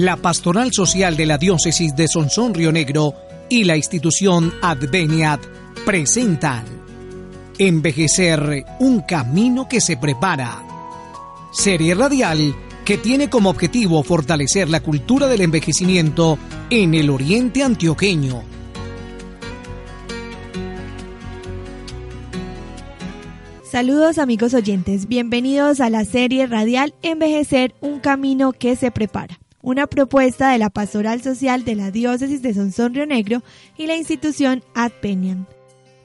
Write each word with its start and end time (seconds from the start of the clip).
La 0.00 0.16
Pastoral 0.16 0.72
Social 0.72 1.14
de 1.14 1.26
la 1.26 1.36
Diócesis 1.36 1.94
de 1.94 2.08
Sonsón 2.08 2.54
Río 2.54 2.72
Negro 2.72 3.14
y 3.50 3.64
la 3.64 3.76
institución 3.76 4.50
Adveniat 4.62 5.44
presentan 5.84 6.64
Envejecer, 7.58 8.64
un 8.78 9.02
camino 9.02 9.68
que 9.68 9.82
se 9.82 9.98
prepara. 9.98 10.62
Serie 11.52 11.94
radial 11.94 12.54
que 12.86 12.96
tiene 12.96 13.28
como 13.28 13.50
objetivo 13.50 14.02
fortalecer 14.02 14.70
la 14.70 14.80
cultura 14.80 15.26
del 15.26 15.42
envejecimiento 15.42 16.38
en 16.70 16.94
el 16.94 17.10
oriente 17.10 17.62
antioqueño. 17.62 18.42
Saludos 23.70 24.16
amigos 24.16 24.54
oyentes, 24.54 25.06
bienvenidos 25.06 25.80
a 25.80 25.90
la 25.90 26.06
serie 26.06 26.46
radial 26.46 26.94
Envejecer, 27.02 27.74
un 27.82 28.00
camino 28.00 28.52
que 28.52 28.76
se 28.76 28.90
prepara 28.90 29.38
una 29.62 29.86
propuesta 29.86 30.50
de 30.50 30.58
la 30.58 30.70
Pastoral 30.70 31.22
Social 31.22 31.64
de 31.64 31.74
la 31.74 31.90
Diócesis 31.90 32.42
de 32.42 32.54
Sonsón 32.54 32.94
Río 32.94 33.06
Negro 33.06 33.42
y 33.76 33.86
la 33.86 33.96
institución 33.96 34.62
Adpenian. 34.74 35.46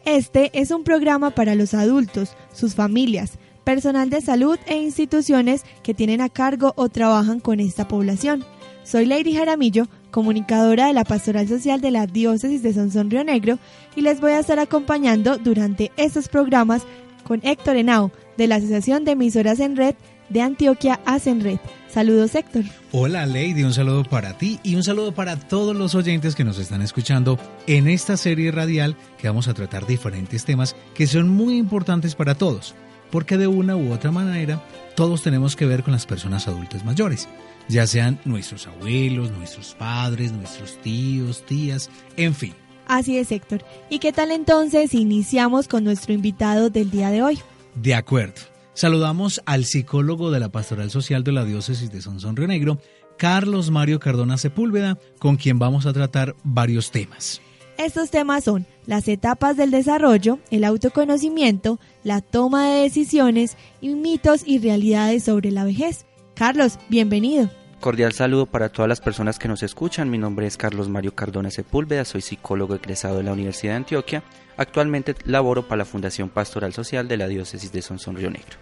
Este 0.06 0.52
es 0.60 0.72
un 0.72 0.84
programa 0.84 1.32
para 1.32 1.56
los 1.56 1.74
adultos, 1.74 2.36
sus 2.54 2.76
familias, 2.76 3.40
personal 3.64 4.10
de 4.10 4.22
salud 4.22 4.60
e 4.68 4.78
instituciones 4.78 5.64
que 5.84 5.94
tienen 5.94 6.22
a 6.22 6.30
cargo 6.30 6.74
o 6.76 6.90
trabajan 6.90 7.40
con 7.40 7.60
esta 7.60 7.88
población. 7.88 8.46
Soy 8.84 9.06
Lady 9.06 9.34
Jaramillo, 9.34 9.88
comunicadora 10.12 10.88
de 10.88 10.94
la 10.94 11.04
Pastoral 11.04 11.48
Social 11.48 11.82
de 11.82 11.92
la 11.92 12.06
Diócesis 12.06 12.62
de 12.62 12.74
Sonsón 12.74 13.10
Río 13.10 13.24
Negro 13.24 13.58
y 13.96 14.02
les 14.02 14.22
voy 14.22 14.34
a 14.34 14.40
estar 14.40 14.60
acompañando 14.60 15.38
durante 15.38 15.92
estos 15.98 16.30
programas 16.30 16.84
con 17.24 17.42
Héctor 17.44 17.78
Henao 17.78 18.12
de 18.38 18.48
la 18.48 18.56
Asociación 18.56 19.06
de 19.06 19.12
Emisoras 19.14 19.60
en 19.60 19.76
Red 19.76 19.96
de 20.30 20.42
Antioquia 20.42 21.00
Hacen 21.06 21.42
Red. 21.42 21.60
Saludos, 21.96 22.36
Héctor. 22.36 22.66
Hola, 22.92 23.26
Lady, 23.26 23.64
un 23.64 23.72
saludo 23.72 24.04
para 24.04 24.38
ti 24.38 24.60
y 24.64 24.76
un 24.76 24.84
saludo 24.84 25.14
para 25.14 25.40
todos 25.40 25.74
los 25.74 25.96
oyentes 25.96 26.36
que 26.36 26.44
nos 26.44 26.60
están 26.60 26.82
escuchando 26.82 27.40
en 27.68 27.88
esta 27.88 28.18
serie 28.18 28.52
radial 28.52 28.98
que 29.18 29.30
vamos 29.30 29.48
a 29.48 29.54
tratar 29.54 29.88
diferentes 29.88 30.44
temas 30.44 30.76
que 30.94 31.08
son 31.08 31.30
muy 31.30 31.56
importantes 31.56 32.14
para 32.14 32.36
todos, 32.36 32.76
porque 33.12 33.38
de 33.38 33.48
una 33.48 33.78
u 33.78 33.94
otra 33.94 34.12
manera 34.12 34.62
todos 34.98 35.24
tenemos 35.24 35.56
que 35.56 35.68
ver 35.68 35.84
con 35.84 35.94
las 35.94 36.06
personas 36.06 36.50
adultas 36.50 36.84
mayores, 36.84 37.30
ya 37.70 37.88
sean 37.88 38.20
nuestros 38.26 38.68
abuelos, 38.68 39.32
nuestros 39.32 39.74
padres, 39.76 40.34
nuestros 40.34 40.78
tíos, 40.82 41.46
tías, 41.46 41.90
en 42.18 42.36
fin. 42.36 42.54
Así 42.88 43.18
es, 43.18 43.32
Héctor. 43.32 43.64
¿Y 43.90 44.00
qué 44.00 44.12
tal 44.12 44.32
entonces 44.32 44.94
iniciamos 44.94 45.70
con 45.70 45.86
nuestro 45.86 46.12
invitado 46.12 46.70
del 46.70 46.92
día 46.92 47.10
de 47.10 47.24
hoy? 47.24 47.40
De 47.74 47.96
acuerdo. 47.96 48.55
Saludamos 48.76 49.42
al 49.46 49.64
psicólogo 49.64 50.32
de 50.32 50.42
la 50.42 50.50
Pastoral 50.50 50.92
Social 50.92 51.24
de 51.24 51.32
la 51.32 51.46
Diócesis 51.46 51.94
de 51.94 52.02
Sonsón 52.02 52.36
Río 52.36 52.50
Negro, 52.50 52.78
Carlos 53.18 53.72
Mario 53.72 54.02
Cardona 54.02 54.38
Sepúlveda, 54.38 55.00
con 55.18 55.38
quien 55.38 55.60
vamos 55.60 55.86
a 55.86 55.94
tratar 55.94 56.36
varios 56.44 56.92
temas. 56.92 57.42
Estos 57.78 58.12
temas 58.12 58.44
son 58.44 58.66
las 58.86 59.08
etapas 59.08 59.56
del 59.56 59.72
desarrollo, 59.72 60.40
el 60.52 60.66
autoconocimiento, 60.66 61.80
la 62.04 62.20
toma 62.20 62.68
de 62.68 62.82
decisiones 62.82 63.56
y 63.80 63.96
mitos 63.96 64.42
y 64.46 64.60
realidades 64.60 65.24
sobre 65.24 65.52
la 65.52 65.64
vejez. 65.64 66.06
Carlos, 66.34 66.78
bienvenido. 66.90 67.50
Cordial 67.80 68.12
saludo 68.12 68.46
para 68.46 68.68
todas 68.68 68.90
las 68.90 69.00
personas 69.00 69.40
que 69.40 69.48
nos 69.48 69.64
escuchan. 69.64 70.10
Mi 70.10 70.18
nombre 70.18 70.48
es 70.48 70.58
Carlos 70.58 70.90
Mario 70.90 71.16
Cardona 71.16 71.50
Sepúlveda, 71.50 72.04
soy 72.04 72.20
psicólogo 72.20 72.76
egresado 72.76 73.20
de 73.20 73.24
la 73.24 73.32
Universidad 73.32 73.72
de 73.72 73.78
Antioquia 73.78 74.24
Actualmente 74.58 75.16
laboro 75.26 75.68
para 75.68 75.80
la 75.80 75.86
Fundación 75.86 76.30
Pastoral 76.30 76.74
Social 76.74 77.08
de 77.08 77.18
la 77.18 77.28
Diócesis 77.28 77.72
de 77.72 77.82
Sonsón 77.82 78.16
Río 78.16 78.30
Negro. 78.30 78.58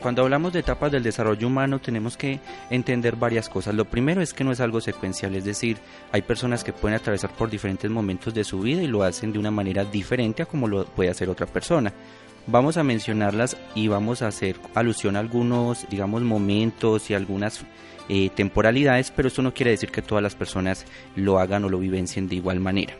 Cuando 0.00 0.22
hablamos 0.22 0.52
de 0.52 0.60
etapas 0.60 0.92
del 0.92 1.02
desarrollo 1.02 1.46
humano 1.46 1.78
tenemos 1.78 2.16
que 2.16 2.40
entender 2.68 3.16
varias 3.16 3.48
cosas. 3.48 3.74
Lo 3.74 3.86
primero 3.86 4.20
es 4.20 4.34
que 4.34 4.44
no 4.44 4.52
es 4.52 4.60
algo 4.60 4.80
secuencial, 4.80 5.34
es 5.34 5.44
decir, 5.44 5.78
hay 6.12 6.22
personas 6.22 6.64
que 6.64 6.72
pueden 6.72 6.96
atravesar 6.96 7.30
por 7.30 7.48
diferentes 7.48 7.90
momentos 7.90 8.34
de 8.34 8.44
su 8.44 8.60
vida 8.60 8.82
y 8.82 8.88
lo 8.88 9.02
hacen 9.02 9.32
de 9.32 9.38
una 9.38 9.50
manera 9.50 9.84
diferente 9.84 10.42
a 10.42 10.46
como 10.46 10.68
lo 10.68 10.84
puede 10.84 11.10
hacer 11.10 11.28
otra 11.30 11.46
persona. 11.46 11.92
Vamos 12.46 12.76
a 12.76 12.84
mencionarlas 12.84 13.56
y 13.74 13.88
vamos 13.88 14.22
a 14.22 14.28
hacer 14.28 14.56
alusión 14.74 15.16
a 15.16 15.20
algunos, 15.20 15.86
digamos, 15.88 16.22
momentos 16.22 17.10
y 17.10 17.14
algunas 17.14 17.62
eh, 18.08 18.30
temporalidades, 18.34 19.10
pero 19.10 19.28
eso 19.28 19.42
no 19.42 19.54
quiere 19.54 19.72
decir 19.72 19.90
que 19.90 20.02
todas 20.02 20.22
las 20.22 20.36
personas 20.36 20.84
lo 21.16 21.40
hagan 21.40 21.64
o 21.64 21.68
lo 21.68 21.78
vivencien 21.78 22.28
de 22.28 22.36
igual 22.36 22.60
manera. 22.60 22.94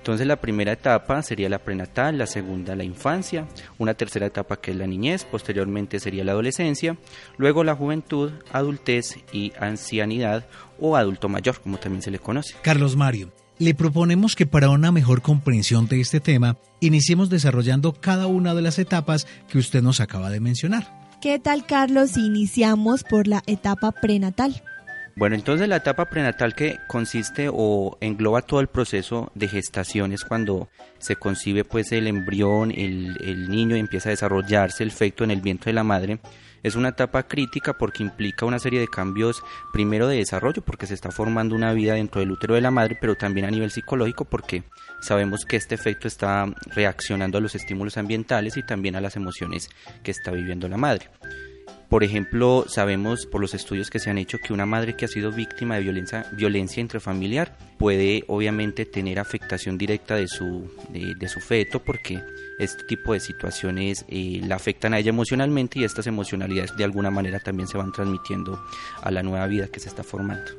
Entonces 0.00 0.26
la 0.26 0.36
primera 0.36 0.72
etapa 0.72 1.22
sería 1.22 1.50
la 1.50 1.58
prenatal, 1.58 2.16
la 2.16 2.26
segunda 2.26 2.74
la 2.74 2.84
infancia, 2.84 3.46
una 3.76 3.92
tercera 3.92 4.24
etapa 4.24 4.56
que 4.56 4.70
es 4.70 4.76
la 4.78 4.86
niñez, 4.86 5.24
posteriormente 5.24 6.00
sería 6.00 6.24
la 6.24 6.32
adolescencia, 6.32 6.96
luego 7.36 7.64
la 7.64 7.74
juventud, 7.74 8.32
adultez 8.50 9.18
y 9.30 9.52
ancianidad 9.60 10.46
o 10.80 10.96
adulto 10.96 11.28
mayor, 11.28 11.60
como 11.60 11.76
también 11.76 12.00
se 12.00 12.10
le 12.10 12.18
conoce. 12.18 12.54
Carlos 12.62 12.96
Mario, 12.96 13.30
le 13.58 13.74
proponemos 13.74 14.36
que 14.36 14.46
para 14.46 14.70
una 14.70 14.90
mejor 14.90 15.20
comprensión 15.20 15.86
de 15.86 16.00
este 16.00 16.18
tema, 16.18 16.56
iniciemos 16.80 17.28
desarrollando 17.28 17.92
cada 17.92 18.26
una 18.26 18.54
de 18.54 18.62
las 18.62 18.78
etapas 18.78 19.26
que 19.50 19.58
usted 19.58 19.82
nos 19.82 20.00
acaba 20.00 20.30
de 20.30 20.40
mencionar. 20.40 20.98
¿Qué 21.20 21.38
tal, 21.38 21.66
Carlos, 21.66 22.12
si 22.12 22.24
iniciamos 22.24 23.04
por 23.04 23.26
la 23.26 23.42
etapa 23.46 23.92
prenatal? 23.92 24.62
Bueno, 25.20 25.36
entonces 25.36 25.68
la 25.68 25.76
etapa 25.76 26.06
prenatal 26.06 26.54
que 26.54 26.78
consiste 26.86 27.50
o 27.52 27.98
engloba 28.00 28.40
todo 28.40 28.60
el 28.60 28.68
proceso 28.68 29.30
de 29.34 29.48
gestación 29.48 30.14
es 30.14 30.24
cuando 30.24 30.70
se 30.98 31.16
concibe 31.16 31.62
pues 31.62 31.92
el 31.92 32.06
embrión, 32.06 32.70
el, 32.70 33.18
el 33.22 33.50
niño 33.50 33.76
empieza 33.76 34.08
a 34.08 34.16
desarrollarse 34.16 34.82
el 34.82 34.90
feto 34.90 35.22
en 35.22 35.30
el 35.30 35.42
vientre 35.42 35.72
de 35.72 35.74
la 35.74 35.84
madre. 35.84 36.20
Es 36.62 36.74
una 36.74 36.88
etapa 36.88 37.24
crítica 37.24 37.76
porque 37.76 38.02
implica 38.02 38.46
una 38.46 38.58
serie 38.58 38.80
de 38.80 38.88
cambios, 38.88 39.42
primero 39.74 40.08
de 40.08 40.16
desarrollo, 40.16 40.62
porque 40.62 40.86
se 40.86 40.94
está 40.94 41.10
formando 41.10 41.54
una 41.54 41.74
vida 41.74 41.92
dentro 41.96 42.22
del 42.22 42.30
útero 42.30 42.54
de 42.54 42.62
la 42.62 42.70
madre, 42.70 42.96
pero 42.98 43.14
también 43.14 43.44
a 43.44 43.50
nivel 43.50 43.70
psicológico, 43.70 44.24
porque 44.24 44.62
sabemos 45.02 45.44
que 45.44 45.56
este 45.56 45.74
efecto 45.74 46.08
está 46.08 46.46
reaccionando 46.74 47.36
a 47.36 47.42
los 47.42 47.54
estímulos 47.54 47.98
ambientales 47.98 48.56
y 48.56 48.62
también 48.62 48.96
a 48.96 49.02
las 49.02 49.16
emociones 49.16 49.68
que 50.02 50.12
está 50.12 50.30
viviendo 50.30 50.66
la 50.66 50.78
madre. 50.78 51.10
Por 51.90 52.04
ejemplo, 52.04 52.66
sabemos 52.68 53.26
por 53.26 53.40
los 53.40 53.52
estudios 53.52 53.90
que 53.90 53.98
se 53.98 54.10
han 54.10 54.18
hecho 54.18 54.38
que 54.38 54.52
una 54.52 54.64
madre 54.64 54.94
que 54.94 55.06
ha 55.06 55.08
sido 55.08 55.32
víctima 55.32 55.74
de 55.74 55.80
violencia, 55.80 56.24
violencia 56.30 56.80
intrafamiliar 56.80 57.58
puede 57.80 58.22
obviamente 58.28 58.86
tener 58.86 59.18
afectación 59.18 59.76
directa 59.76 60.14
de 60.14 60.28
su, 60.28 60.70
de, 60.90 61.28
su 61.28 61.40
feto 61.40 61.80
porque 61.80 62.22
este 62.60 62.84
tipo 62.84 63.12
de 63.12 63.18
situaciones 63.18 64.04
eh, 64.06 64.40
la 64.44 64.54
afectan 64.54 64.94
a 64.94 65.00
ella 65.00 65.08
emocionalmente 65.08 65.80
y 65.80 65.84
estas 65.84 66.06
emocionalidades 66.06 66.76
de 66.76 66.84
alguna 66.84 67.10
manera 67.10 67.40
también 67.40 67.66
se 67.66 67.76
van 67.76 67.90
transmitiendo 67.90 68.64
a 69.02 69.10
la 69.10 69.24
nueva 69.24 69.48
vida 69.48 69.66
que 69.66 69.80
se 69.80 69.88
está 69.88 70.04
formando. 70.04 70.52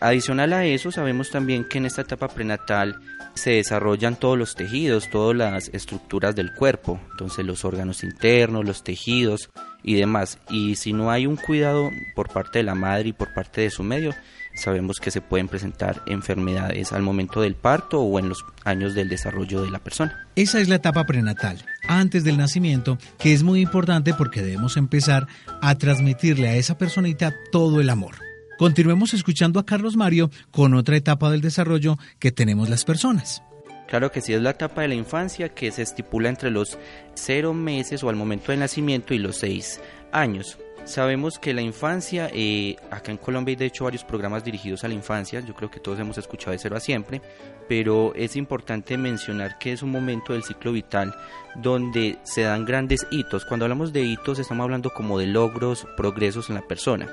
Adicional 0.00 0.52
a 0.52 0.66
eso, 0.66 0.92
sabemos 0.92 1.30
también 1.30 1.64
que 1.64 1.78
en 1.78 1.86
esta 1.86 2.02
etapa 2.02 2.28
prenatal 2.28 3.00
se 3.32 3.52
desarrollan 3.52 4.16
todos 4.16 4.36
los 4.36 4.54
tejidos, 4.54 5.08
todas 5.08 5.34
las 5.34 5.68
estructuras 5.68 6.36
del 6.36 6.52
cuerpo, 6.52 7.00
entonces 7.12 7.46
los 7.46 7.64
órganos 7.64 8.04
internos, 8.04 8.66
los 8.66 8.84
tejidos 8.84 9.48
y 9.82 9.94
demás. 9.94 10.38
Y 10.50 10.76
si 10.76 10.92
no 10.92 11.10
hay 11.10 11.26
un 11.26 11.36
cuidado 11.36 11.90
por 12.14 12.28
parte 12.28 12.58
de 12.58 12.64
la 12.64 12.74
madre 12.74 13.10
y 13.10 13.12
por 13.12 13.32
parte 13.32 13.62
de 13.62 13.70
su 13.70 13.82
medio, 13.82 14.14
sabemos 14.54 14.98
que 14.98 15.10
se 15.10 15.20
pueden 15.20 15.48
presentar 15.48 16.02
enfermedades 16.06 16.92
al 16.92 17.02
momento 17.02 17.40
del 17.40 17.54
parto 17.54 18.00
o 18.00 18.18
en 18.18 18.28
los 18.28 18.44
años 18.64 18.94
del 18.94 19.08
desarrollo 19.08 19.62
de 19.62 19.70
la 19.70 19.78
persona. 19.78 20.26
Esa 20.36 20.60
es 20.60 20.68
la 20.68 20.76
etapa 20.76 21.04
prenatal, 21.04 21.64
antes 21.86 22.24
del 22.24 22.36
nacimiento, 22.36 22.98
que 23.18 23.32
es 23.32 23.42
muy 23.42 23.60
importante 23.60 24.14
porque 24.14 24.42
debemos 24.42 24.76
empezar 24.76 25.26
a 25.62 25.74
transmitirle 25.76 26.48
a 26.48 26.56
esa 26.56 26.76
personita 26.76 27.34
todo 27.52 27.80
el 27.80 27.90
amor. 27.90 28.16
Continuemos 28.58 29.14
escuchando 29.14 29.60
a 29.60 29.66
Carlos 29.66 29.96
Mario 29.96 30.30
con 30.50 30.74
otra 30.74 30.96
etapa 30.96 31.30
del 31.30 31.40
desarrollo 31.40 31.96
que 32.18 32.32
tenemos 32.32 32.68
las 32.68 32.84
personas. 32.84 33.42
Claro 33.88 34.12
que 34.12 34.20
sí, 34.20 34.34
es 34.34 34.42
la 34.42 34.50
etapa 34.50 34.82
de 34.82 34.88
la 34.88 34.94
infancia 34.94 35.48
que 35.48 35.72
se 35.72 35.80
estipula 35.80 36.28
entre 36.28 36.50
los 36.50 36.78
cero 37.14 37.54
meses 37.54 38.04
o 38.04 38.10
al 38.10 38.16
momento 38.16 38.52
del 38.52 38.60
nacimiento 38.60 39.14
y 39.14 39.18
los 39.18 39.38
seis 39.38 39.80
años. 40.12 40.58
Sabemos 40.84 41.38
que 41.38 41.54
la 41.54 41.62
infancia, 41.62 42.30
eh, 42.32 42.76
acá 42.90 43.12
en 43.12 43.18
Colombia 43.18 43.52
hay 43.52 43.56
de 43.56 43.66
hecho 43.66 43.84
varios 43.84 44.04
programas 44.04 44.44
dirigidos 44.44 44.84
a 44.84 44.88
la 44.88 44.94
infancia, 44.94 45.40
yo 45.40 45.54
creo 45.54 45.70
que 45.70 45.80
todos 45.80 45.98
hemos 45.98 46.18
escuchado 46.18 46.52
de 46.52 46.58
cero 46.58 46.76
a 46.76 46.80
siempre, 46.80 47.22
pero 47.66 48.14
es 48.14 48.36
importante 48.36 48.96
mencionar 48.98 49.58
que 49.58 49.72
es 49.72 49.82
un 49.82 49.90
momento 49.90 50.34
del 50.34 50.44
ciclo 50.44 50.72
vital 50.72 51.14
donde 51.56 52.18
se 52.24 52.42
dan 52.42 52.66
grandes 52.66 53.06
hitos. 53.10 53.46
Cuando 53.46 53.64
hablamos 53.64 53.92
de 53.94 54.02
hitos 54.02 54.38
estamos 54.38 54.64
hablando 54.64 54.90
como 54.90 55.18
de 55.18 55.26
logros, 55.26 55.86
progresos 55.96 56.50
en 56.50 56.56
la 56.56 56.62
persona. 56.62 57.08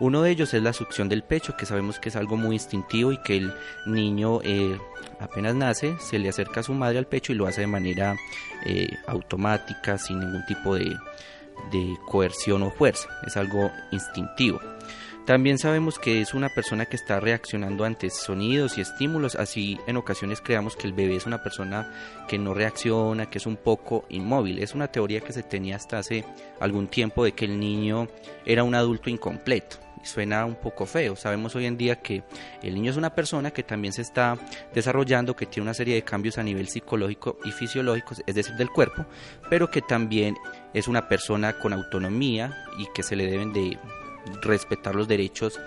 Uno 0.00 0.22
de 0.22 0.30
ellos 0.30 0.54
es 0.54 0.62
la 0.62 0.72
succión 0.72 1.10
del 1.10 1.22
pecho, 1.22 1.56
que 1.58 1.66
sabemos 1.66 2.00
que 2.00 2.08
es 2.08 2.16
algo 2.16 2.38
muy 2.38 2.56
instintivo 2.56 3.12
y 3.12 3.18
que 3.18 3.36
el 3.36 3.52
niño 3.84 4.40
eh, 4.42 4.78
apenas 5.20 5.54
nace, 5.54 5.94
se 6.00 6.18
le 6.18 6.30
acerca 6.30 6.60
a 6.60 6.62
su 6.62 6.72
madre 6.72 6.98
al 6.98 7.06
pecho 7.06 7.32
y 7.32 7.36
lo 7.36 7.46
hace 7.46 7.60
de 7.60 7.66
manera 7.66 8.16
eh, 8.64 8.88
automática, 9.06 9.98
sin 9.98 10.20
ningún 10.20 10.44
tipo 10.46 10.74
de, 10.74 10.96
de 11.70 11.98
coerción 12.06 12.62
o 12.62 12.70
fuerza, 12.70 13.10
es 13.26 13.36
algo 13.36 13.70
instintivo. 13.90 14.58
También 15.26 15.58
sabemos 15.58 15.98
que 15.98 16.22
es 16.22 16.32
una 16.32 16.48
persona 16.48 16.86
que 16.86 16.96
está 16.96 17.20
reaccionando 17.20 17.84
ante 17.84 18.08
sonidos 18.08 18.78
y 18.78 18.80
estímulos, 18.80 19.36
así 19.36 19.78
en 19.86 19.98
ocasiones 19.98 20.40
creamos 20.40 20.76
que 20.76 20.86
el 20.86 20.94
bebé 20.94 21.16
es 21.16 21.26
una 21.26 21.42
persona 21.42 21.92
que 22.26 22.38
no 22.38 22.54
reacciona, 22.54 23.26
que 23.26 23.38
es 23.38 23.46
un 23.46 23.56
poco 23.56 24.06
inmóvil. 24.08 24.58
Es 24.60 24.74
una 24.74 24.88
teoría 24.88 25.20
que 25.20 25.32
se 25.32 25.42
tenía 25.42 25.76
hasta 25.76 25.98
hace 25.98 26.24
algún 26.58 26.88
tiempo 26.88 27.22
de 27.22 27.32
que 27.32 27.44
el 27.44 27.60
niño 27.60 28.08
era 28.46 28.64
un 28.64 28.74
adulto 28.74 29.10
incompleto. 29.10 29.76
Suena 30.02 30.46
un 30.46 30.54
poco 30.54 30.86
feo. 30.86 31.14
Sabemos 31.14 31.54
hoy 31.56 31.66
en 31.66 31.76
día 31.76 31.96
que 31.96 32.22
el 32.62 32.74
niño 32.74 32.90
es 32.90 32.96
una 32.96 33.14
persona 33.14 33.50
que 33.50 33.62
también 33.62 33.92
se 33.92 34.02
está 34.02 34.38
desarrollando, 34.74 35.36
que 35.36 35.46
tiene 35.46 35.64
una 35.64 35.74
serie 35.74 35.94
de 35.94 36.02
cambios 36.02 36.38
a 36.38 36.42
nivel 36.42 36.68
psicológico 36.68 37.38
y 37.44 37.52
fisiológico, 37.52 38.14
es 38.26 38.34
decir, 38.34 38.54
del 38.56 38.70
cuerpo, 38.70 39.04
pero 39.50 39.70
que 39.70 39.82
también 39.82 40.36
es 40.72 40.88
una 40.88 41.08
persona 41.08 41.58
con 41.58 41.72
autonomía 41.72 42.64
y 42.78 42.86
que 42.94 43.02
se 43.02 43.14
le 43.16 43.26
deben 43.26 43.52
de 43.52 43.78
respetar 44.42 44.94
los 44.94 45.08
derechos 45.08 45.60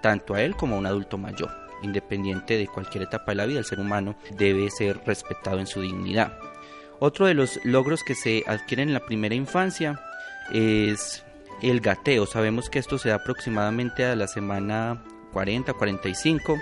tanto 0.00 0.34
a 0.34 0.42
él 0.42 0.56
como 0.56 0.76
a 0.76 0.78
un 0.78 0.86
adulto 0.86 1.18
mayor. 1.18 1.50
Independiente 1.82 2.56
de 2.56 2.66
cualquier 2.66 3.04
etapa 3.04 3.32
de 3.32 3.36
la 3.36 3.46
vida, 3.46 3.58
el 3.58 3.64
ser 3.66 3.78
humano 3.78 4.16
debe 4.38 4.70
ser 4.70 5.00
respetado 5.04 5.58
en 5.58 5.66
su 5.66 5.82
dignidad. 5.82 6.38
Otro 6.98 7.26
de 7.26 7.34
los 7.34 7.60
logros 7.64 8.02
que 8.02 8.14
se 8.14 8.42
adquieren 8.46 8.88
en 8.88 8.94
la 8.94 9.04
primera 9.04 9.34
infancia 9.34 10.00
es 10.50 11.25
el 11.62 11.80
gateo. 11.80 12.26
Sabemos 12.26 12.70
que 12.70 12.78
esto 12.78 12.98
se 12.98 13.10
da 13.10 13.16
aproximadamente 13.16 14.04
a 14.04 14.16
la 14.16 14.26
semana 14.28 15.02
40-45. 15.32 16.60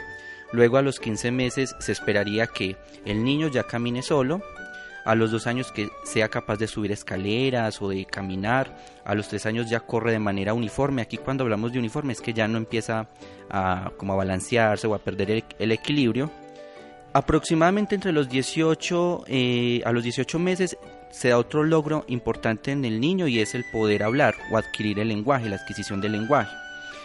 Luego 0.53 0.77
a 0.77 0.83
los 0.83 1.01
15 1.01 1.31
meses 1.31 1.75
se 1.79 1.93
esperaría 1.93 2.47
que 2.47 2.77
el 3.05 3.25
niño 3.25 3.49
ya 3.49 3.65
camine 3.65 4.03
solo 4.03 4.41
a 5.05 5.15
los 5.15 5.31
dos 5.31 5.47
años 5.47 5.71
que 5.71 5.91
sea 6.05 6.29
capaz 6.29 6.57
de 6.57 6.67
subir 6.67 6.91
escaleras 6.91 7.81
o 7.83 7.91
de 7.91 8.07
caminar, 8.07 8.75
a 9.05 9.15
los 9.15 9.29
tres 9.29 9.45
años 9.47 9.69
ya 9.69 9.81
corre 9.81 10.13
de 10.13 10.19
manera 10.19 10.55
uniforme. 10.55 11.03
Aquí 11.03 11.19
cuando 11.19 11.45
hablamos 11.45 11.73
de 11.73 11.79
uniforme 11.79 12.15
es 12.15 12.21
que 12.21 12.33
ya 12.33 12.49
no 12.49 12.57
empieza 12.57 13.09
a, 13.51 13.93
como 13.99 14.15
a 14.15 14.17
balancearse 14.17 14.87
o 14.87 14.95
a 14.95 14.99
perder 14.99 15.45
el, 15.59 15.73
equilibrio. 15.73 16.31
Aproximadamente 17.13 17.95
entre 17.95 18.13
los 18.13 18.29
18, 18.29 19.25
eh, 19.29 19.83
a 19.85 19.93
los 19.93 20.03
18 20.03 20.39
meses 20.39 20.77
se 21.15 21.29
da 21.29 21.39
otro 21.39 21.63
logro 21.63 22.05
importante 22.09 22.73
en 22.73 22.85
el 22.85 23.01
niño 23.01 23.29
y 23.29 23.39
es 23.39 23.55
el 23.55 23.65
poder 23.71 24.03
hablar 24.03 24.35
o 24.51 24.59
adquirir 24.59 24.99
el 24.99 25.09
lenguaje, 25.09 25.49
la 25.49 25.57
adquisición 25.57 26.01
del 26.01 26.13
lenguaje, 26.13 26.53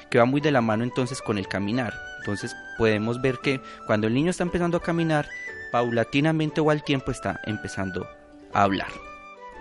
que 0.10 0.18
va 0.18 0.26
muy 0.26 0.42
de 0.42 0.52
la 0.52 0.62
mano 0.62 0.84
entonces 0.84 1.22
con 1.22 1.38
el 1.38 1.48
caminar. 1.48 1.94
Entonces 2.18 2.56
podemos 2.80 3.22
ver 3.22 3.38
que 3.38 3.62
cuando 3.86 4.08
el 4.08 4.16
niño 4.16 4.32
está 4.32 4.42
empezando 4.42 4.78
a 4.78 4.82
caminar, 4.82 5.28
paulatinamente 5.72 6.60
o 6.60 6.72
al 6.72 6.84
tiempo 6.84 7.12
está 7.12 7.40
empezando 7.46 8.08
a 8.52 8.64
hablar. 8.64 8.88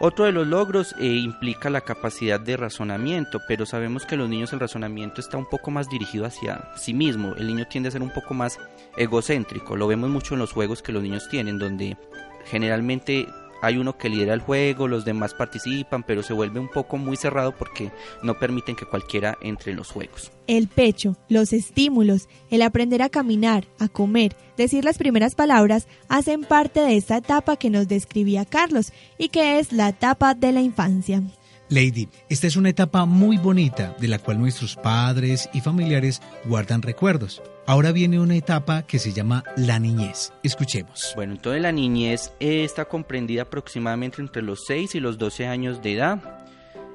Otro 0.01 0.25
de 0.25 0.33
los 0.33 0.47
logros 0.47 0.95
eh, 0.99 1.05
implica 1.07 1.69
la 1.69 1.83
capacidad 1.83 2.41
de 2.41 2.57
razonamiento, 2.57 3.43
pero 3.47 3.67
sabemos 3.67 4.07
que 4.07 4.17
los 4.17 4.31
niños 4.31 4.55
el 4.55 4.61
razonamiento 4.61 5.21
está 5.21 5.37
un 5.37 5.47
poco 5.47 5.71
más 5.71 5.91
dirigido 5.91 6.25
hacia 6.25 6.71
sí 6.75 6.95
mismo. 6.95 7.35
El 7.37 7.49
niño 7.49 7.67
tiende 7.67 7.91
a 7.91 7.93
ser 7.93 8.03
un 8.03 8.15
poco 8.15 8.33
más 8.33 8.59
egocéntrico. 8.97 9.77
Lo 9.77 9.89
vemos 9.89 10.09
mucho 10.09 10.35
en 10.35 10.41
los 10.41 10.53
juegos 10.53 10.81
que 10.81 10.93
los 10.93 11.03
niños 11.03 11.29
tienen, 11.29 11.59
donde 11.59 11.99
generalmente 12.47 13.27
hay 13.61 13.77
uno 13.77 13.97
que 13.97 14.09
lidera 14.09 14.35
el 14.35 14.41
juego, 14.41 14.89
los 14.89 15.05
demás 15.05 15.35
participan, 15.35 16.03
pero 16.03 16.23
se 16.23 16.33
vuelve 16.33 16.61
un 16.61 16.69
poco 16.69 16.97
muy 16.97 17.17
cerrado 17.17 17.53
porque 17.53 17.91
no 18.23 18.39
permiten 18.39 18.77
que 18.77 18.87
cualquiera 18.87 19.37
entre 19.41 19.73
en 19.73 19.79
los 19.79 19.91
juegos. 19.91 20.31
El 20.47 20.69
pecho, 20.69 21.17
los 21.29 21.53
estímulos, 21.53 22.29
el 22.51 22.63
aprender 22.63 23.03
a 23.03 23.09
caminar, 23.09 23.67
a 23.79 23.89
comer, 23.89 24.37
decir 24.57 24.85
las 24.85 24.99
primeras 24.99 25.35
palabras, 25.35 25.89
hacen 26.09 26.45
parte 26.45 26.81
de 26.81 26.97
esta 26.97 27.19
etapa 27.19 27.57
que 27.57 27.71
nos 27.71 27.89
describía 27.89 28.45
Carlos 28.45 28.93
y 29.19 29.29
que 29.29 29.59
es 29.59 29.73
la 29.73 29.89
etapa 29.89 30.35
de 30.35 30.53
la 30.53 30.61
infancia. 30.61 31.23
Lady, 31.71 32.09
esta 32.31 32.47
es 32.47 32.57
una 32.57 32.71
etapa 32.71 33.05
muy 33.05 33.37
bonita 33.37 33.95
de 34.01 34.09
la 34.09 34.19
cual 34.19 34.41
nuestros 34.41 34.75
padres 34.77 35.51
y 35.53 35.61
familiares 35.61 36.23
guardan 36.47 36.81
recuerdos. 36.81 37.43
Ahora 37.67 37.93
viene 37.93 38.19
una 38.19 38.37
etapa 38.37 38.87
que 38.87 38.99
se 38.99 39.13
llama 39.13 39.45
la 39.57 39.79
niñez. 39.79 40.33
Escuchemos. 40.43 41.13
Bueno, 41.15 41.35
entonces 41.35 41.61
la 41.61 41.71
niñez 41.71 42.33
está 42.41 42.87
comprendida 42.87 43.43
aproximadamente 43.43 44.23
entre 44.23 44.41
los 44.41 44.65
6 44.67 44.95
y 44.95 45.01
los 45.01 45.19
12 45.19 45.47
años 45.47 45.83
de 45.83 45.93
edad. 45.93 46.41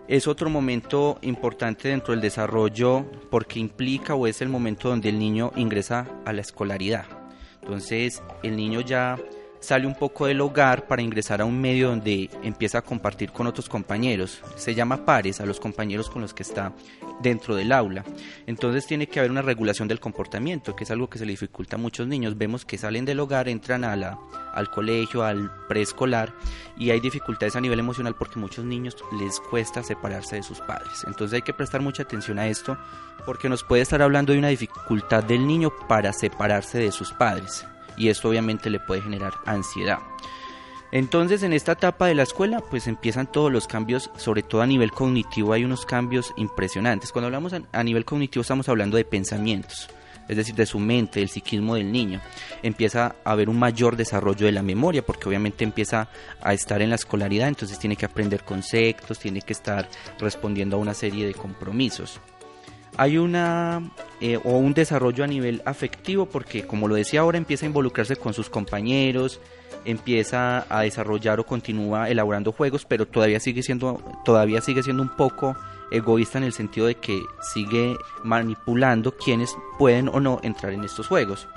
Es 0.08 0.28
otro 0.28 0.50
momento 0.50 1.20
importante 1.22 1.90
dentro 1.90 2.12
del 2.12 2.22
desarrollo 2.22 3.06
porque 3.30 3.60
implica 3.60 4.16
o 4.16 4.26
es 4.26 4.42
el 4.42 4.50
momento 4.50 4.90
donde 4.90 5.10
el 5.10 5.20
niño 5.20 5.52
ingresa 5.56 6.08
a 6.26 6.34
la 6.34 6.42
escolaridad. 6.42 7.06
Entonces 7.62 8.24
el 8.42 8.58
niño 8.58 8.82
ya 8.82 9.18
sale 9.64 9.88
un 9.88 9.96
poco 9.96 10.28
del 10.28 10.42
hogar 10.42 10.88
para 10.88 11.02
ingresar 11.02 11.42
a 11.42 11.46
un 11.46 11.60
medio 11.60 11.88
donde 11.88 12.30
empieza 12.44 12.80
a 12.80 12.82
compartir 12.82 13.32
con 13.32 13.48
otros 13.48 13.70
compañeros. 13.70 14.42
Se 14.58 14.76
llama 14.76 15.06
pares 15.06 15.40
a 15.40 15.46
los 15.46 15.60
compañeros 15.60 16.10
con 16.10 16.22
los 16.22 16.34
que 16.34 16.44
está 16.44 16.74
dentro 17.22 17.56
del 17.56 17.72
aula. 17.72 18.04
Entonces 18.46 18.86
tiene 18.86 19.08
que 19.08 19.20
haber 19.20 19.32
una 19.32 19.42
regulación 19.42 19.88
del 19.88 20.02
comportamiento, 20.02 20.76
que 20.76 20.84
es 20.84 20.92
algo 20.92 21.10
que 21.10 21.18
se 21.18 21.26
le 21.26 21.32
dificulta 21.32 21.78
a 21.78 21.80
muchos 21.80 22.08
niños. 22.08 22.38
Vemos 22.38 22.66
que 22.66 22.78
salen 22.78 23.06
del 23.06 23.22
hogar, 23.22 23.48
entran 23.48 23.86
al 23.86 24.70
colegio, 24.70 25.24
al 25.24 25.50
preescolar 25.68 26.34
y 26.78 26.90
hay 26.90 27.00
dificultades 27.00 27.56
a 27.56 27.62
nivel 27.62 27.80
emocional 27.80 28.16
porque 28.16 28.40
muchos 28.40 28.66
niños 28.66 28.98
les 29.18 29.40
cuesta 29.40 29.82
separarse 29.82 30.36
de 30.36 30.44
sus 30.44 30.60
padres. 30.60 31.06
Entonces 31.08 31.36
hay 31.36 31.42
que 31.42 31.54
prestar 31.54 31.82
mucha 31.82 32.04
atención 32.04 32.38
a 32.38 32.48
esto 32.48 32.78
porque 33.26 33.48
nos 33.48 33.64
puede 33.64 33.84
estar 33.84 34.02
hablando 34.02 34.34
de 34.34 34.40
una 34.40 34.50
dificultad 34.50 35.24
del 35.24 35.48
niño 35.48 35.72
para 35.88 36.12
separarse 36.12 36.80
de 36.80 36.92
sus 36.92 37.14
padres 37.14 37.66
y 37.98 38.10
esto 38.10 38.30
obviamente 38.30 38.70
le 38.70 38.80
puede 38.80 39.02
generar 39.02 39.34
ansiedad. 39.46 40.00
Entonces 40.94 41.42
en 41.42 41.54
esta 41.54 41.72
etapa 41.72 42.06
de 42.06 42.14
la 42.14 42.22
escuela 42.22 42.62
pues 42.62 42.86
empiezan 42.86 43.26
todos 43.26 43.52
los 43.52 43.66
cambios, 43.66 44.12
sobre 44.16 44.44
todo 44.44 44.62
a 44.62 44.68
nivel 44.68 44.92
cognitivo 44.92 45.54
hay 45.54 45.64
unos 45.64 45.88
cambios 45.88 46.32
impresionantes. 46.38 47.12
Cuando 47.12 47.26
hablamos 47.26 47.54
a, 47.72 47.84
nivel 47.84 48.06
cognitivo 48.06 48.42
estamos 48.42 48.70
hablando 48.70 48.98
de 48.98 49.04
pensamientos, 49.04 49.90
es 50.28 50.38
decir, 50.38 50.54
de 50.54 50.68
su 50.68 50.78
mente, 50.78 51.20
del 51.20 51.30
psiquismo 51.30 51.74
del 51.74 51.92
niño. 51.92 52.22
Empieza 52.62 53.16
a 53.26 53.32
haber 53.32 53.50
un 53.50 53.58
mayor 53.58 53.96
desarrollo 53.96 54.46
de 54.46 54.52
la 54.52 54.62
memoria 54.62 55.04
porque 55.04 55.28
obviamente 55.28 55.64
empieza 55.64 56.10
a 56.44 56.54
estar 56.54 56.80
en 56.84 56.92
la 56.92 56.96
escolaridad, 56.96 57.48
entonces 57.48 57.80
tiene 57.80 57.96
que 57.96 58.06
aprender 58.06 58.44
conceptos, 58.44 59.18
tiene 59.18 59.42
que 59.42 59.54
estar 59.54 59.90
respondiendo 60.20 60.76
a 60.76 60.80
una 60.80 60.94
serie 60.94 61.26
de 61.26 61.34
compromisos 61.34 62.22
hay 62.98 63.18
una 63.18 63.92
eh, 64.22 64.40
o 64.44 64.58
un 64.58 64.74
desarrollo 64.74 65.24
a 65.24 65.28
nivel 65.28 65.62
afectivo 65.66 66.26
porque 66.26 66.66
como 66.66 66.88
lo 66.88 66.96
decía 66.96 67.22
ahora 67.22 67.38
empieza 67.38 67.66
a 67.66 67.68
involucrarse 67.68 68.16
con 68.16 68.34
sus 68.34 68.50
compañeros 68.50 69.40
empieza 69.86 70.66
a 70.70 70.82
desarrollar 70.82 71.40
o 71.40 71.46
continúa 71.46 72.10
elaborando 72.10 72.52
juegos 72.52 72.86
pero 72.86 73.08
todavía 73.08 73.40
sigue 73.40 73.64
siendo 73.64 74.00
todavía 74.24 74.62
sigue 74.62 74.84
siendo 74.84 75.04
un 75.04 75.16
poco 75.16 75.56
egoísta 75.92 76.38
en 76.38 76.46
el 76.46 76.54
sentido 76.54 76.88
de 76.88 76.96
que 76.96 77.22
sigue 77.54 77.96
manipulando 78.24 79.16
quienes 79.16 79.56
pueden 79.78 80.08
o 80.10 80.20
no 80.20 80.40
entrar 80.44 80.74
en 80.74 80.84
estos 80.84 81.08
juegos 81.08 81.48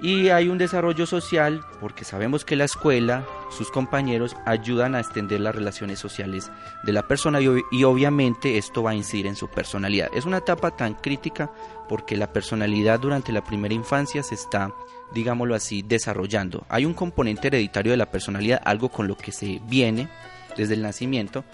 y 0.00 0.28
hay 0.28 0.48
un 0.48 0.58
desarrollo 0.58 1.06
social 1.06 1.64
porque 1.80 2.04
sabemos 2.04 2.44
que 2.44 2.56
la 2.56 2.64
escuela, 2.64 3.24
sus 3.50 3.70
compañeros 3.70 4.36
ayudan 4.44 4.94
a 4.94 5.00
extender 5.00 5.40
las 5.40 5.54
relaciones 5.54 5.98
sociales 5.98 6.50
de 6.82 6.92
la 6.92 7.06
persona 7.06 7.40
y, 7.40 7.84
obviamente 7.84 8.58
esto 8.58 8.82
va 8.82 8.90
a 8.90 8.94
incidir 8.94 9.26
en 9.26 9.36
su 9.36 9.48
personalidad. 9.48 10.08
Es 10.14 10.24
una 10.24 10.38
etapa 10.38 10.72
tan 10.72 10.94
crítica 10.94 11.50
porque 11.88 12.16
la 12.16 12.32
personalidad 12.32 13.00
durante 13.00 13.32
la 13.32 13.44
primera 13.44 13.74
infancia 13.74 14.22
se 14.22 14.34
está, 14.34 14.74
digámoslo 15.12 15.54
así, 15.54 15.82
desarrollando. 15.82 16.66
Hay 16.68 16.84
un 16.84 16.94
componente 16.94 17.48
hereditario 17.48 17.92
de 17.92 17.98
la 17.98 18.10
personalidad, 18.10 18.60
algo 18.64 18.88
con 18.88 19.06
lo 19.06 19.16
que 19.16 19.32
se 19.32 19.60
viene 19.66 20.08
desde 20.56 20.74
el 20.74 20.82
nacimiento, 20.82 21.44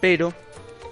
pero 0.00 0.32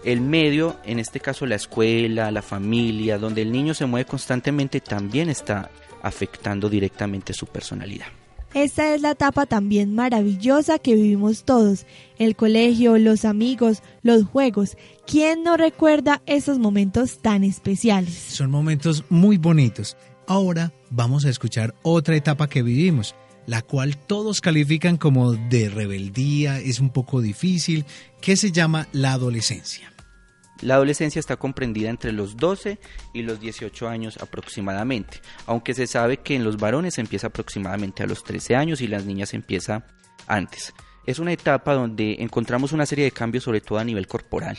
el 0.04 0.20
medio, 0.20 0.76
en 0.84 0.98
este 0.98 1.20
caso 1.20 1.46
la 1.46 1.56
escuela, 1.56 2.30
la 2.30 2.42
familia, 2.42 3.18
donde 3.18 3.42
el 3.42 3.52
niño 3.52 3.74
se 3.74 3.86
mueve 3.86 4.06
constantemente, 4.08 4.80
también 4.80 5.28
está 5.28 5.70
afectando 6.02 6.68
directamente 6.68 7.32
su 7.32 7.46
personalidad. 7.46 8.06
Esta 8.52 8.94
es 8.94 9.00
la 9.00 9.12
etapa 9.12 9.46
también 9.46 9.94
maravillosa 9.94 10.80
que 10.80 10.96
vivimos 10.96 11.44
todos, 11.44 11.86
el 12.18 12.34
colegio, 12.34 12.98
los 12.98 13.24
amigos, 13.24 13.82
los 14.02 14.24
juegos. 14.24 14.76
¿Quién 15.06 15.44
no 15.44 15.56
recuerda 15.56 16.20
esos 16.26 16.58
momentos 16.58 17.18
tan 17.18 17.44
especiales? 17.44 18.12
Son 18.12 18.50
momentos 18.50 19.04
muy 19.08 19.36
bonitos. 19.36 19.96
Ahora 20.26 20.72
vamos 20.90 21.24
a 21.24 21.30
escuchar 21.30 21.76
otra 21.82 22.16
etapa 22.16 22.48
que 22.48 22.62
vivimos, 22.62 23.14
la 23.46 23.62
cual 23.62 23.96
todos 23.96 24.40
califican 24.40 24.96
como 24.96 25.32
de 25.32 25.68
rebeldía, 25.68 26.58
es 26.58 26.80
un 26.80 26.90
poco 26.90 27.20
difícil, 27.20 27.84
que 28.20 28.36
se 28.36 28.50
llama 28.50 28.88
la 28.92 29.12
adolescencia. 29.12 29.89
La 30.62 30.74
adolescencia 30.74 31.20
está 31.20 31.36
comprendida 31.36 31.88
entre 31.88 32.12
los 32.12 32.36
12 32.36 32.78
y 33.14 33.22
los 33.22 33.40
18 33.40 33.88
años 33.88 34.18
aproximadamente, 34.20 35.20
aunque 35.46 35.74
se 35.74 35.86
sabe 35.86 36.18
que 36.18 36.34
en 36.34 36.44
los 36.44 36.56
varones 36.58 36.98
empieza 36.98 37.28
aproximadamente 37.28 38.02
a 38.02 38.06
los 38.06 38.22
13 38.22 38.56
años 38.56 38.80
y 38.80 38.86
las 38.86 39.04
niñas 39.04 39.32
empieza 39.34 39.86
antes. 40.26 40.74
Es 41.06 41.18
una 41.18 41.32
etapa 41.32 41.74
donde 41.74 42.16
encontramos 42.20 42.72
una 42.72 42.86
serie 42.86 43.04
de 43.04 43.10
cambios 43.10 43.44
sobre 43.44 43.60
todo 43.60 43.78
a 43.78 43.84
nivel 43.84 44.06
corporal 44.06 44.58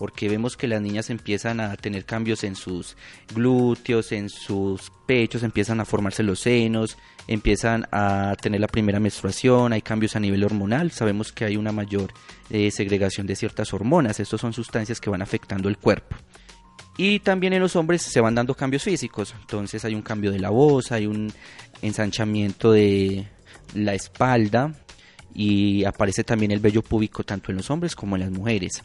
porque 0.00 0.30
vemos 0.30 0.56
que 0.56 0.66
las 0.66 0.80
niñas 0.80 1.10
empiezan 1.10 1.60
a 1.60 1.76
tener 1.76 2.06
cambios 2.06 2.42
en 2.42 2.56
sus 2.56 2.96
glúteos, 3.34 4.12
en 4.12 4.30
sus 4.30 4.90
pechos, 5.04 5.42
empiezan 5.42 5.78
a 5.78 5.84
formarse 5.84 6.22
los 6.22 6.40
senos, 6.40 6.96
empiezan 7.28 7.86
a 7.92 8.34
tener 8.40 8.62
la 8.62 8.66
primera 8.66 8.98
menstruación, 8.98 9.74
hay 9.74 9.82
cambios 9.82 10.16
a 10.16 10.20
nivel 10.20 10.42
hormonal, 10.42 10.90
sabemos 10.90 11.32
que 11.32 11.44
hay 11.44 11.58
una 11.58 11.70
mayor 11.70 12.14
eh, 12.48 12.70
segregación 12.70 13.26
de 13.26 13.36
ciertas 13.36 13.74
hormonas, 13.74 14.18
estas 14.20 14.40
son 14.40 14.54
sustancias 14.54 15.02
que 15.02 15.10
van 15.10 15.20
afectando 15.20 15.68
el 15.68 15.76
cuerpo. 15.76 16.16
Y 16.96 17.18
también 17.18 17.52
en 17.52 17.60
los 17.60 17.76
hombres 17.76 18.00
se 18.00 18.22
van 18.22 18.34
dando 18.34 18.54
cambios 18.54 18.84
físicos, 18.84 19.34
entonces 19.38 19.84
hay 19.84 19.94
un 19.94 20.00
cambio 20.00 20.32
de 20.32 20.38
la 20.38 20.48
voz, 20.48 20.92
hay 20.92 21.06
un 21.06 21.30
ensanchamiento 21.82 22.72
de 22.72 23.28
la 23.74 23.92
espalda 23.92 24.72
y 25.34 25.84
aparece 25.84 26.24
también 26.24 26.52
el 26.52 26.60
vello 26.60 26.80
púbico 26.80 27.22
tanto 27.22 27.50
en 27.50 27.58
los 27.58 27.68
hombres 27.68 27.94
como 27.94 28.16
en 28.16 28.22
las 28.22 28.30
mujeres. 28.30 28.82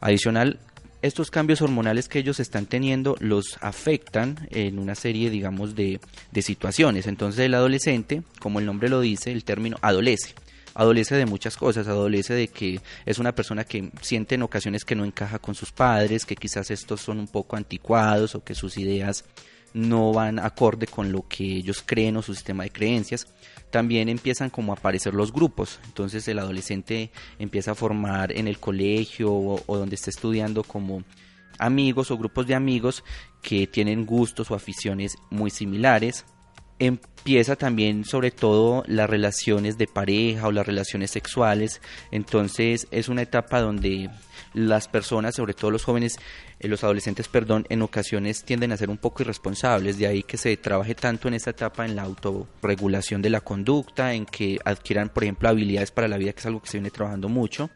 Adicional, 0.00 0.58
estos 1.02 1.30
cambios 1.30 1.62
hormonales 1.62 2.08
que 2.08 2.18
ellos 2.18 2.40
están 2.40 2.66
teniendo 2.66 3.16
los 3.20 3.58
afectan 3.60 4.48
en 4.50 4.78
una 4.78 4.94
serie, 4.94 5.30
digamos, 5.30 5.74
de, 5.74 6.00
de, 6.32 6.42
situaciones. 6.42 7.06
Entonces 7.06 7.44
el 7.44 7.54
adolescente, 7.54 8.22
como 8.40 8.58
el 8.58 8.66
nombre 8.66 8.88
lo 8.88 9.00
dice, 9.00 9.30
el 9.32 9.44
término 9.44 9.76
adolece. 9.80 10.34
Adolece 10.74 11.16
de 11.16 11.26
muchas 11.26 11.56
cosas, 11.56 11.88
adolece 11.88 12.34
de 12.34 12.48
que 12.48 12.80
es 13.06 13.18
una 13.18 13.34
persona 13.34 13.64
que 13.64 13.90
siente 14.00 14.36
en 14.36 14.42
ocasiones 14.42 14.84
que 14.84 14.94
no 14.94 15.04
encaja 15.04 15.38
con 15.38 15.54
sus 15.54 15.72
padres, 15.72 16.24
que 16.24 16.36
quizás 16.36 16.70
estos 16.70 17.00
son 17.00 17.18
un 17.18 17.28
poco 17.28 17.56
anticuados 17.56 18.34
o 18.34 18.44
que 18.44 18.54
sus 18.54 18.76
ideas 18.76 19.24
no 19.78 20.12
van 20.12 20.38
acorde 20.40 20.86
con 20.86 21.12
lo 21.12 21.26
que 21.28 21.44
ellos 21.44 21.82
creen 21.86 22.16
o 22.16 22.22
su 22.22 22.34
sistema 22.34 22.64
de 22.64 22.70
creencias 22.70 23.28
también 23.70 24.08
empiezan 24.08 24.50
como 24.50 24.72
a 24.72 24.76
aparecer 24.76 25.14
los 25.14 25.32
grupos. 25.32 25.78
Entonces 25.86 26.26
el 26.28 26.38
adolescente 26.38 27.10
empieza 27.38 27.72
a 27.72 27.74
formar 27.74 28.32
en 28.32 28.48
el 28.48 28.58
colegio 28.58 29.32
o, 29.32 29.76
donde 29.76 29.94
está 29.94 30.10
estudiando 30.10 30.62
como 30.62 31.04
amigos 31.58 32.10
o 32.10 32.18
grupos 32.18 32.46
de 32.46 32.54
amigos 32.54 33.04
que 33.42 33.66
tienen 33.66 34.06
gustos 34.06 34.50
o 34.50 34.54
aficiones 34.54 35.16
muy 35.30 35.50
similares. 35.50 36.24
Empieza 36.78 37.56
también 37.56 38.04
sobre 38.04 38.30
todo 38.30 38.84
las 38.86 39.10
relaciones 39.10 39.76
de 39.78 39.86
pareja 39.86 40.46
o 40.46 40.52
las 40.52 40.66
relaciones 40.66 41.10
sexuales. 41.10 41.80
Entonces 42.10 42.88
es 42.90 43.08
una 43.08 43.22
etapa 43.22 43.60
donde 43.60 44.08
las 44.54 44.88
personas, 44.88 45.34
sobre 45.34 45.54
todo 45.54 45.70
los 45.70 45.84
jóvenes, 45.84 46.18
eh, 46.60 46.68
los 46.68 46.84
adolescentes, 46.84 47.28
perdón, 47.28 47.66
en 47.68 47.82
ocasiones 47.82 48.44
tienden 48.44 48.72
a 48.72 48.76
ser 48.76 48.90
un 48.90 48.98
poco 48.98 49.22
irresponsables, 49.22 49.98
de 49.98 50.06
ahí 50.06 50.22
que 50.22 50.36
se 50.36 50.56
trabaje 50.56 50.94
tanto 50.94 51.28
en 51.28 51.34
esta 51.34 51.50
etapa 51.50 51.84
en 51.84 51.96
la 51.96 52.02
autorregulación 52.02 53.22
de 53.22 53.30
la 53.30 53.40
conducta, 53.40 54.14
en 54.14 54.26
que 54.26 54.58
adquieran, 54.64 55.08
por 55.08 55.24
ejemplo, 55.24 55.48
habilidades 55.48 55.90
para 55.90 56.08
la 56.08 56.18
vida, 56.18 56.32
que 56.32 56.40
es 56.40 56.46
algo 56.46 56.60
que 56.62 56.68
se 56.68 56.78
viene 56.78 56.90
trabajando 56.90 57.28
mucho 57.28 57.70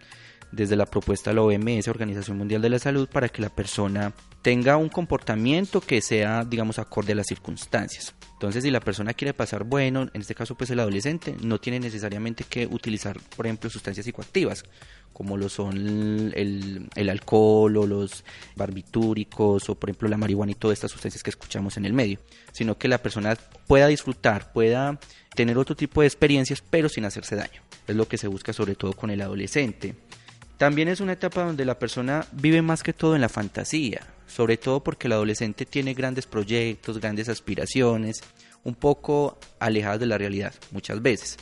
desde 0.53 0.77
la 0.77 0.87
propuesta 0.87 1.31
de 1.31 1.37
la 1.37 1.43
OMS, 1.43 1.89
Organización 1.89 2.39
Mundial 2.39 2.63
de 2.63 2.71
la 2.71 2.79
Salud, 2.79 3.09
para 3.09 3.29
que 3.29 3.43
la 3.43 3.49
persona 3.49 4.13
tenga 4.43 4.77
un 4.77 4.89
comportamiento 4.89 5.81
que 5.81 6.01
sea, 6.01 6.45
digamos, 6.45 6.79
acorde 6.79 7.13
a 7.13 7.17
las 7.17 7.27
circunstancias. 7.27 8.15
Entonces, 8.35 8.65
si 8.65 8.71
la 8.71 8.81
persona 8.81 9.15
quiere 9.15 9.35
pasar 9.35 9.65
bueno, 9.65 10.09
en 10.13 10.21
este 10.21 10.35
caso 10.35 10.57
pues 10.57 10.69
el 10.71 10.81
adolescente, 10.81 11.37
no 11.43 11.61
tiene 11.61 11.79
necesariamente 11.79 12.45
que 12.45 12.67
utilizar, 12.67 13.19
por 13.37 13.47
ejemplo, 13.47 13.71
sustancias 13.71 14.05
psicoactivas, 14.05 14.65
como 15.13 15.37
lo 15.37 15.49
son 15.49 16.33
el, 16.35 16.89
el, 16.95 17.09
alcohol 17.09 17.77
o 17.77 17.87
los 17.87 18.25
barbitúricos 18.57 19.69
o 19.69 19.75
por 19.75 19.91
ejemplo 19.91 20.09
la 20.09 20.17
marihuana 20.17 20.53
y 20.53 20.55
todas 20.55 20.77
estas 20.79 20.91
sustancias 20.91 21.23
que 21.23 21.31
escuchamos 21.31 21.77
en 21.77 21.85
el 21.85 21.93
medio, 21.93 22.19
sino 22.51 22.79
que 22.79 22.89
la 22.89 22.99
persona 22.99 23.37
pueda 23.67 23.87
disfrutar, 23.87 24.53
pueda 24.53 24.99
tener 25.35 25.59
otro 25.59 25.77
tipo 25.77 26.01
de 26.01 26.07
experiencias 26.07 26.63
pero 26.69 26.89
sin 26.89 27.05
hacerse 27.05 27.37
daño. 27.37 27.63
Es 27.87 27.97
lo 27.97 28.09
que 28.09 28.19
se 28.19 28.29
busca 28.29 28.53
sobre 28.53 28.75
todo 28.75 28.93
con 28.95 29.11
el 29.11 29.21
adolescente. 29.21 29.95
También 30.63 30.87
es 30.87 31.01
una 31.01 31.15
etapa 31.15 31.43
donde 31.43 31.65
la 31.65 31.77
persona 31.77 32.25
vive 32.31 32.63
más 32.63 32.85
que 32.85 32.93
todo 32.93 33.17
en 33.17 33.21
la 33.21 33.29
fantasía, 33.29 34.07
sobre 34.29 34.57
todo 34.57 34.85
porque 34.85 35.09
el 35.09 35.15
adolescente 35.15 35.67
tiene 35.67 35.93
grandes 35.93 36.27
proyectos, 36.27 37.01
grandes 37.01 37.29
aspiraciones, 37.29 38.23
un 38.63 38.77
poco 38.77 39.41
alejadas 39.59 39.99
de 39.99 40.07
la 40.07 40.19
realidad 40.19 40.55
muchas 40.71 41.03
veces 41.03 41.37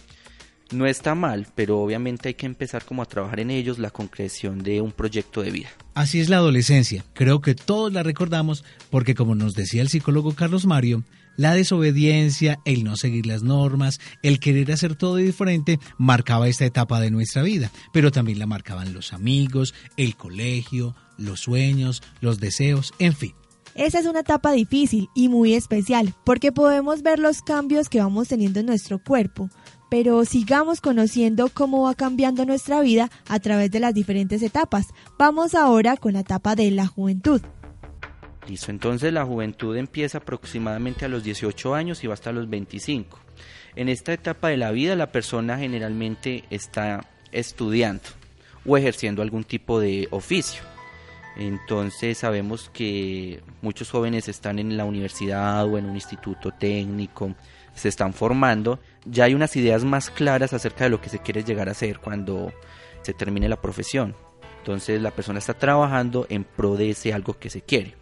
no 0.73 0.87
está 0.87 1.15
mal, 1.15 1.47
pero 1.55 1.81
obviamente 1.81 2.29
hay 2.29 2.35
que 2.35 2.47
empezar 2.47 2.85
como 2.85 3.03
a 3.03 3.07
trabajar 3.07 3.41
en 3.41 3.51
ellos 3.51 3.79
la 3.79 3.91
concreción 3.91 4.63
de 4.63 4.81
un 4.81 4.93
proyecto 4.93 5.43
de 5.43 5.51
vida. 5.51 5.69
Así 5.95 6.21
es 6.21 6.29
la 6.29 6.37
adolescencia. 6.37 7.05
Creo 7.13 7.41
que 7.41 7.55
todos 7.55 7.93
la 7.93 8.03
recordamos 8.03 8.65
porque 8.91 9.15
como 9.15 9.35
nos 9.35 9.55
decía 9.55 9.83
el 9.83 9.89
psicólogo 9.89 10.33
Carlos 10.35 10.67
Mario, 10.67 11.03
la 11.41 11.55
desobediencia, 11.55 12.61
el 12.67 12.85
no 12.85 12.97
seguir 12.97 13.25
las 13.25 13.43
normas, 13.43 13.99
el 14.23 14.41
querer 14.41 14.71
hacer 14.73 14.95
todo 14.95 15.17
diferente 15.17 15.81
marcaba 15.97 16.49
esta 16.49 16.67
etapa 16.67 17.01
de 17.01 17.11
nuestra 17.11 17.43
vida, 17.43 17.73
pero 17.95 18.13
también 18.13 18.39
la 18.39 18.47
marcaban 18.47 18.93
los 18.93 19.15
amigos, 19.15 19.73
el 19.97 20.17
colegio, 20.17 20.95
los 21.17 21.41
sueños, 21.41 22.03
los 22.21 22.41
deseos, 22.41 22.93
en 22.99 23.15
fin. 23.15 23.33
Esa 23.75 24.01
es 24.01 24.05
una 24.05 24.21
etapa 24.21 24.53
difícil 24.53 25.09
y 25.15 25.31
muy 25.31 25.55
especial 25.55 26.13
porque 26.25 26.53
podemos 26.53 27.01
ver 27.01 27.19
los 27.19 27.41
cambios 27.41 27.89
que 27.89 28.01
vamos 28.01 28.29
teniendo 28.29 28.61
en 28.61 28.67
nuestro 28.67 29.03
cuerpo, 29.03 29.49
pero 29.89 30.27
sigamos 30.27 30.83
conociendo 30.83 31.49
cómo 31.49 31.85
va 31.85 31.95
cambiando 31.95 32.45
nuestra 32.45 32.83
vida 32.83 33.11
a 33.27 33.41
través 33.41 33.71
de 33.71 33.81
las 33.81 33.95
diferentes 33.95 34.43
etapas. 34.43 34.89
Vamos 35.19 35.55
ahora 35.55 35.97
con 35.97 36.13
la 36.13 36.21
etapa 36.21 36.55
de 36.55 36.71
la 36.71 36.87
juventud. 36.87 37.41
Listo, 38.49 38.71
entonces 38.71 39.13
la 39.13 39.25
juventud 39.25 39.77
empieza 39.77 40.19
aproximadamente 40.19 41.05
a 41.05 41.09
los 41.09 41.23
18 41.23 41.75
años 41.75 42.03
y 42.03 42.07
va 42.07 42.15
hasta 42.15 42.33
los 42.33 42.49
25. 42.49 43.19
En 43.77 43.89
esta 43.89 44.13
etapa 44.13 44.49
de 44.49 44.57
la 44.57 44.71
vida 44.71 44.97
la 44.97 45.13
persona 45.13 45.59
generalmente 45.59 46.45
está 46.51 47.07
estudiando 47.33 48.03
o 48.67 48.77
ejerciendo 48.77 49.23
algún 49.23 49.45
tipo 49.45 49.79
de 49.79 50.09
oficio. 50.11 50.63
Entonces 51.37 52.19
sabemos 52.19 52.71
que 52.73 53.41
muchos 53.63 53.91
jóvenes 53.91 54.29
están 54.29 54.59
en 54.59 54.77
la 54.77 54.85
universidad 54.85 55.65
o 55.67 55.79
en 55.79 55.87
un 55.87 55.95
instituto 55.95 56.51
técnico, 56.51 57.35
se 57.75 57.89
están 57.89 58.13
formando, 58.13 58.81
ya 59.05 59.25
hay 59.25 59.35
unas 59.35 59.55
ideas 59.57 59.85
más 59.85 60.11
claras 60.11 60.53
acerca 60.53 60.85
de 60.85 60.91
lo 60.91 61.01
que 61.01 61.09
se 61.09 61.21
quiere 61.21 61.45
llegar 61.45 61.69
a 61.69 61.73
hacer 61.73 62.01
cuando 62.01 62.53
se 63.03 63.15
termine 63.15 63.49
la 63.49 63.61
profesión. 63.61 64.17
Entonces 64.59 65.01
la 65.01 65.13
persona 65.13 65.39
está 65.39 65.55
trabajando 65.55 66.27
en 66.29 66.45
pro 66.45 66.77
de 66.77 66.91
ese 66.91 67.15
algo 67.15 67.39
que 67.39 67.49
se 67.49 67.63
quiere. 67.63 68.00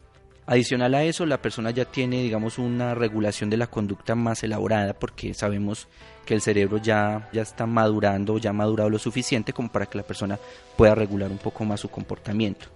Adicional 0.50 0.94
a 0.94 1.04
eso, 1.04 1.26
la 1.26 1.42
persona 1.42 1.72
ya 1.72 1.84
tiene, 1.84 2.22
digamos, 2.22 2.56
una 2.56 2.94
regulación 2.94 3.50
de 3.50 3.58
la 3.58 3.66
conducta 3.66 4.14
más 4.14 4.42
elaborada 4.42 4.94
porque 4.94 5.34
sabemos 5.34 5.88
que 6.24 6.32
el 6.32 6.40
cerebro 6.40 6.78
ya, 6.78 7.28
ya 7.34 7.42
está 7.42 7.66
madurando, 7.66 8.38
ya 8.38 8.48
ha 8.48 8.54
madurado 8.54 8.88
lo 8.88 8.98
suficiente 8.98 9.52
como 9.52 9.70
para 9.70 9.84
que 9.84 9.98
la 9.98 10.04
persona 10.04 10.38
pueda 10.74 10.94
regular 10.94 11.30
un 11.30 11.36
poco 11.36 11.66
más 11.66 11.80
su 11.80 11.90
comportamiento. 11.90 12.68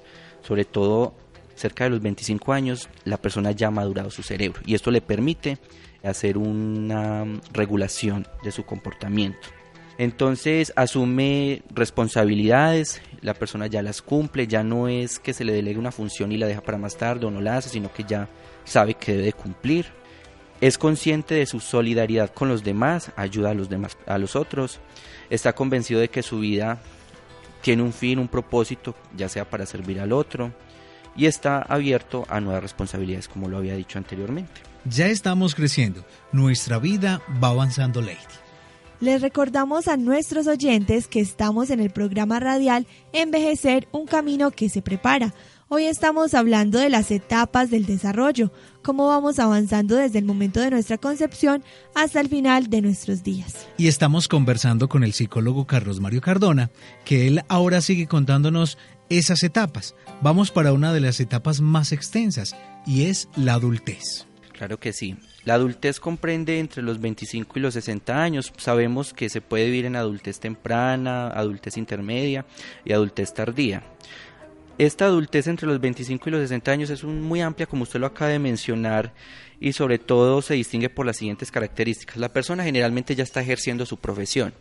Sobre 0.42 0.66
todo 0.66 1.14
cerca 1.54 1.84
de 1.84 1.90
los 1.90 2.02
25 2.02 2.52
años, 2.52 2.90
la 3.04 3.16
persona 3.16 3.52
ya 3.52 3.68
ha 3.68 3.70
madurado 3.70 4.10
su 4.10 4.22
cerebro 4.22 4.60
y 4.66 4.74
esto 4.74 4.90
le 4.90 5.00
permite 5.00 5.56
hacer 6.02 6.36
una 6.36 7.24
regulación 7.54 8.26
de 8.44 8.52
su 8.52 8.66
comportamiento. 8.66 9.48
Entonces 10.02 10.73
asume 10.75 11.62
responsabilidades, 11.73 13.00
la 13.21 13.35
persona 13.35 13.68
ya 13.68 13.82
las 13.82 14.02
cumple, 14.02 14.49
ya 14.49 14.64
no 14.64 14.88
es 14.88 15.21
que 15.21 15.32
se 15.32 15.44
le 15.44 15.52
delegue 15.52 15.78
una 15.78 15.92
función 15.92 16.32
y 16.32 16.38
la 16.38 16.49
deja 16.49 16.61
para 16.61 16.76
más 16.76 16.97
tarde 16.97 17.25
o 17.25 17.30
no 17.30 17.40
la 17.40 17.59
hace, 17.59 17.68
sino 17.68 17.92
que 17.92 18.02
ya 18.02 18.28
sabe 18.64 18.94
que 18.94 19.16
debe 19.16 19.32
cumplir. 19.32 19.87
Es 20.61 20.76
consciente 20.76 21.37
de 21.37 21.47
su 21.47 21.61
solidaridad 21.61 22.35
con 22.35 22.49
los 22.49 22.64
demás, 22.64 23.12
ayuda 23.14 23.50
a 23.50 23.54
los 23.54 23.68
demás, 23.68 23.97
a 24.09 24.18
los 24.18 24.35
otros. 24.35 24.80
Está 25.30 25.52
convencido 25.52 26.00
de 26.00 26.09
que 26.09 26.25
su 26.25 26.40
vida 26.40 26.82
tiene 27.61 27.85
un 27.85 27.92
fin, 27.92 28.18
un 28.18 28.26
propósito, 28.26 28.97
ya 29.16 29.28
sea 29.28 29.49
para 29.49 29.66
servir 29.66 30.00
al 30.00 30.11
otro, 30.11 30.52
y 31.14 31.26
está 31.26 31.62
abierto 31.62 32.26
a 32.28 32.40
nuevas 32.40 32.64
responsabilidades, 32.64 33.28
como 33.28 33.49
lo 33.49 33.56
había 33.56 33.76
dicho 33.76 33.99
anteriormente. 33.99 34.62
Ya 34.85 35.06
estamos 35.06 35.54
creciendo, 35.54 36.04
nuestra 36.32 36.80
vida 36.80 37.23
va 37.40 37.50
avanzando, 37.50 38.02
Lady. 38.02 38.41
Les 39.02 39.21
recordamos 39.21 39.88
a 39.88 39.97
nuestros 39.97 40.47
oyentes 40.47 41.09
que 41.09 41.18
estamos 41.18 41.71
en 41.71 41.80
el 41.80 41.90
programa 41.90 42.38
radial 42.38 42.87
Envejecer, 43.12 43.88
un 43.90 44.06
camino 44.06 44.52
que 44.52 44.68
se 44.68 44.80
prepara. 44.80 45.35
Hoy 45.66 45.87
estamos 45.87 46.35
hablando 46.35 46.78
de 46.78 46.88
las 46.88 47.11
etapas 47.11 47.68
del 47.68 47.85
desarrollo, 47.85 48.52
cómo 48.80 49.09
vamos 49.09 49.40
avanzando 49.40 49.97
desde 49.97 50.21
el 50.21 50.25
momento 50.25 50.61
de 50.61 50.71
nuestra 50.71 50.99
concepción 50.99 51.64
hasta 51.97 52.21
el 52.21 52.28
final 52.28 52.71
de 52.71 52.80
nuestros 52.80 53.25
días. 53.25 53.66
Y 53.76 53.88
estamos 53.88 54.28
conversando 54.28 54.88
con 54.88 55.02
el 55.02 55.14
psicólogo 55.14 55.66
Carlos 55.66 55.99
Mario 55.99 56.21
Cardona, 56.21 56.71
que 57.04 57.26
él 57.26 57.42
ahora 57.49 57.80
sigue 57.80 58.06
contándonos 58.06 58.78
esas 59.09 59.42
etapas. 59.42 59.97
Vamos 60.21 60.52
para 60.52 60.73
una 60.73 60.92
de 60.92 61.00
las 61.00 61.18
etapas 61.18 61.61
más 61.61 61.90
extensas, 61.90 62.54
y 62.87 63.06
es 63.06 63.28
la 63.35 63.54
adultez. 63.54 64.28
Claro 64.52 64.78
que 64.78 64.92
sí. 64.92 65.16
La 65.44 65.54
adultez 65.54 65.99
comprende 65.99 66.61
entre 66.61 66.82
los 66.82 67.00
25 67.00 67.58
y 67.58 67.61
los 67.61 67.75
60 67.75 68.22
años. 68.22 68.52
Sabemos 68.56 69.12
que 69.12 69.28
se 69.28 69.40
puede 69.40 69.64
vivir 69.66 69.87
en 69.87 69.96
adultez 69.96 70.38
temprana, 70.38 71.28
adultez 71.28 71.76
intermedia 71.76 72.44
y 72.84 72.92
adultez 72.92 73.34
tardía. 73.34 73.82
Esta 74.78 75.04
adultez 75.04 75.49
entre 75.49 75.66
los 75.66 75.80
25 75.80 76.28
y 76.28 76.32
los 76.32 76.40
60 76.42 76.72
años 76.72 76.90
es 76.90 77.04
muy 77.04 77.40
amplia, 77.40 77.66
como 77.66 77.82
usted 77.82 78.00
lo 78.00 78.06
acaba 78.06 78.30
de 78.30 78.38
mencionar, 78.38 79.12
y 79.61 79.75
sobre 79.75 79.99
todo 79.99 80.42
se 80.42 80.54
distingue 80.54 80.88
por 80.88 81.06
las 81.06 81.18
siguientes 81.18 81.50
características. 81.50 82.16
La 82.16 82.32
persona 82.32 82.64
generalmente 82.64 83.14
ya 83.14 83.22
está 83.22 83.42
ejerciendo 83.42 83.84
su 83.84 83.99
profesión, 83.99 84.54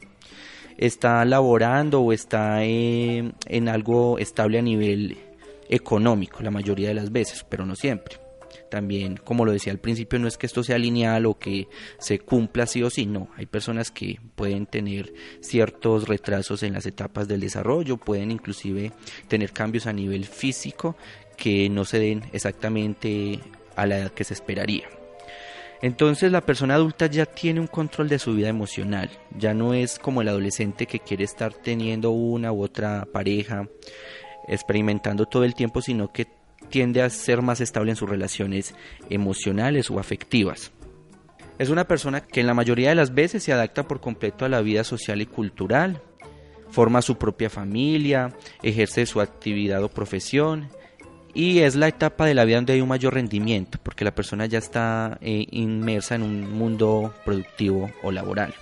está 0.77 1.23
laborando 1.25 2.01
o 2.01 2.11
está 2.11 2.63
eh, 2.63 3.31
en 3.47 3.69
algo 3.69 4.19
estable 4.19 4.59
a 4.59 4.61
nivel 4.61 5.17
económico 5.69 6.43
la 6.43 6.51
mayoría 6.51 6.89
de 6.89 6.93
las 6.95 7.11
veces, 7.11 7.45
pero 7.47 7.65
no 7.65 7.75
siempre. 7.75 8.20
También, 8.71 9.17
como 9.17 9.43
lo 9.43 9.51
decía 9.51 9.73
al 9.73 9.79
principio, 9.79 10.17
no 10.17 10.29
es 10.29 10.37
que 10.37 10.45
esto 10.45 10.63
sea 10.63 10.77
lineal 10.77 11.25
o 11.25 11.37
que 11.37 11.67
se 11.99 12.19
cumpla 12.19 12.65
sí 12.65 12.81
o 12.81 12.89
sí, 12.89 13.05
no. 13.05 13.27
Hay 13.35 13.45
personas 13.45 13.91
que 13.91 14.21
pueden 14.35 14.65
tener 14.65 15.13
ciertos 15.41 16.07
retrasos 16.07 16.63
en 16.63 16.71
las 16.71 16.85
etapas 16.85 17.27
del 17.27 17.41
desarrollo, 17.41 17.97
pueden 17.97 18.31
inclusive 18.31 18.93
tener 19.27 19.51
cambios 19.51 19.87
a 19.87 19.93
nivel 19.93 20.23
físico 20.23 20.95
que 21.35 21.69
no 21.69 21.83
se 21.83 21.99
den 21.99 22.23
exactamente 22.31 23.41
a 23.75 23.85
la 23.85 23.97
edad 23.97 24.11
que 24.11 24.23
se 24.23 24.35
esperaría. 24.35 24.87
Entonces 25.81 26.31
la 26.31 26.45
persona 26.45 26.75
adulta 26.75 27.07
ya 27.07 27.25
tiene 27.25 27.59
un 27.59 27.67
control 27.67 28.07
de 28.07 28.19
su 28.19 28.35
vida 28.35 28.47
emocional, 28.47 29.09
ya 29.37 29.53
no 29.53 29.73
es 29.73 29.99
como 29.99 30.21
el 30.21 30.29
adolescente 30.29 30.85
que 30.85 31.01
quiere 31.01 31.25
estar 31.25 31.53
teniendo 31.53 32.11
una 32.11 32.53
u 32.53 32.63
otra 32.63 33.05
pareja, 33.11 33.67
experimentando 34.47 35.25
todo 35.25 35.43
el 35.43 35.55
tiempo, 35.55 35.81
sino 35.81 36.13
que 36.13 36.27
tiende 36.71 37.03
a 37.03 37.09
ser 37.09 37.43
más 37.43 37.61
estable 37.61 37.91
en 37.91 37.95
sus 37.95 38.09
relaciones 38.09 38.73
emocionales 39.09 39.91
o 39.91 39.99
afectivas. 39.99 40.71
Es 41.59 41.69
una 41.69 41.87
persona 41.87 42.21
que 42.21 42.39
en 42.39 42.47
la 42.47 42.55
mayoría 42.55 42.89
de 42.89 42.95
las 42.95 43.13
veces 43.13 43.43
se 43.43 43.53
adapta 43.53 43.83
por 43.87 44.01
completo 44.01 44.45
a 44.45 44.49
la 44.49 44.61
vida 44.61 44.83
social 44.83 45.21
y 45.21 45.27
cultural, 45.27 46.01
forma 46.71 47.03
su 47.03 47.17
propia 47.17 47.51
familia, 47.51 48.33
ejerce 48.63 49.05
su 49.05 49.21
actividad 49.21 49.83
o 49.83 49.89
profesión 49.89 50.69
y 51.33 51.59
es 51.59 51.75
la 51.75 51.87
etapa 51.87 52.25
de 52.25 52.33
la 52.33 52.45
vida 52.45 52.55
donde 52.55 52.73
hay 52.73 52.81
un 52.81 52.89
mayor 52.89 53.13
rendimiento 53.13 53.77
porque 53.83 54.05
la 54.05 54.15
persona 54.15 54.47
ya 54.47 54.57
está 54.57 55.19
eh, 55.21 55.45
inmersa 55.51 56.15
en 56.15 56.23
un 56.23 56.51
mundo 56.51 57.13
productivo 57.23 57.91
o 58.01 58.11
laboral 58.11 58.53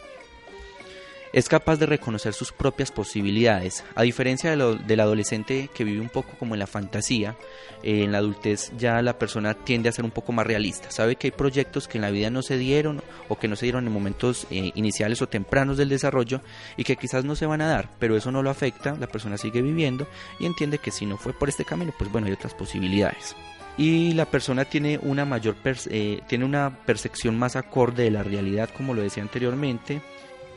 es 1.34 1.50
capaz 1.50 1.78
de 1.78 1.86
reconocer 1.86 2.34
sus 2.34 2.52
propias 2.52 2.92
posibilidades. 2.92 3.84
A 3.96 4.04
diferencia 4.04 4.56
del 4.56 5.00
adolescente 5.00 5.70
que 5.74 5.84
vive 5.84 6.02
un 6.02 6.10
poco 6.10 6.32
como 6.40 6.56
en 6.56 6.60
la 6.60 6.68
fantasía, 6.68 7.36
eh, 7.84 8.04
en 8.04 8.12
la 8.12 8.20
adultez 8.20 8.72
ya 8.78 9.02
la 9.02 9.18
persona 9.18 9.54
tiende 9.54 9.90
a 9.90 9.92
ser 9.92 10.06
un 10.06 10.12
poco 10.12 10.32
más 10.32 10.48
realista. 10.48 10.92
Sabe 10.92 11.16
que 11.16 11.28
hay 11.28 11.32
proyectos 11.32 11.88
que 11.88 11.98
en 11.98 12.04
la 12.04 12.12
vida 12.12 12.30
no 12.30 12.42
se 12.42 12.58
dieron 12.58 13.02
o 13.28 13.38
que 13.38 13.48
no 13.48 13.56
se 13.56 13.66
dieron 13.66 13.86
en 13.86 13.94
momentos 13.94 14.48
eh, 14.50 14.72
iniciales 14.76 15.22
o 15.22 15.28
tempranos 15.28 15.78
del 15.78 15.90
desarrollo 15.90 16.42
y 16.78 16.84
que 16.84 16.96
quizás 16.96 17.26
no 17.26 17.36
se 17.36 17.46
van 17.46 17.62
a 17.62 17.68
dar, 17.68 17.90
pero 18.00 18.16
eso 18.16 18.32
no 18.32 18.42
lo 18.42 18.50
afecta, 18.50 18.96
la 19.00 19.08
persona 19.08 19.38
sigue 19.38 19.62
viviendo 19.62 20.08
y 20.40 20.46
entiende 20.46 20.80
que 20.80 20.92
si 20.92 21.06
no 21.06 21.18
fue 21.18 21.34
por 21.34 21.50
este 21.50 21.66
camino, 21.66 21.94
pues 21.98 22.12
bueno, 22.12 22.28
hay 22.28 22.34
otras 22.34 22.54
posibilidades 22.54 23.36
y 23.78 24.14
la 24.14 24.26
persona 24.26 24.66
tiene 24.66 25.00
una 25.02 25.24
mayor 25.24 25.56
eh, 25.64 26.20
tiene 26.28 26.44
una 26.44 26.84
percepción 26.86 27.40
más 27.40 27.56
acorde 27.56 28.04
de 28.04 28.12
la 28.12 28.24
realidad 28.24 28.70
como 28.76 28.94
lo 28.94 29.02
decía 29.02 29.24
anteriormente 29.24 30.02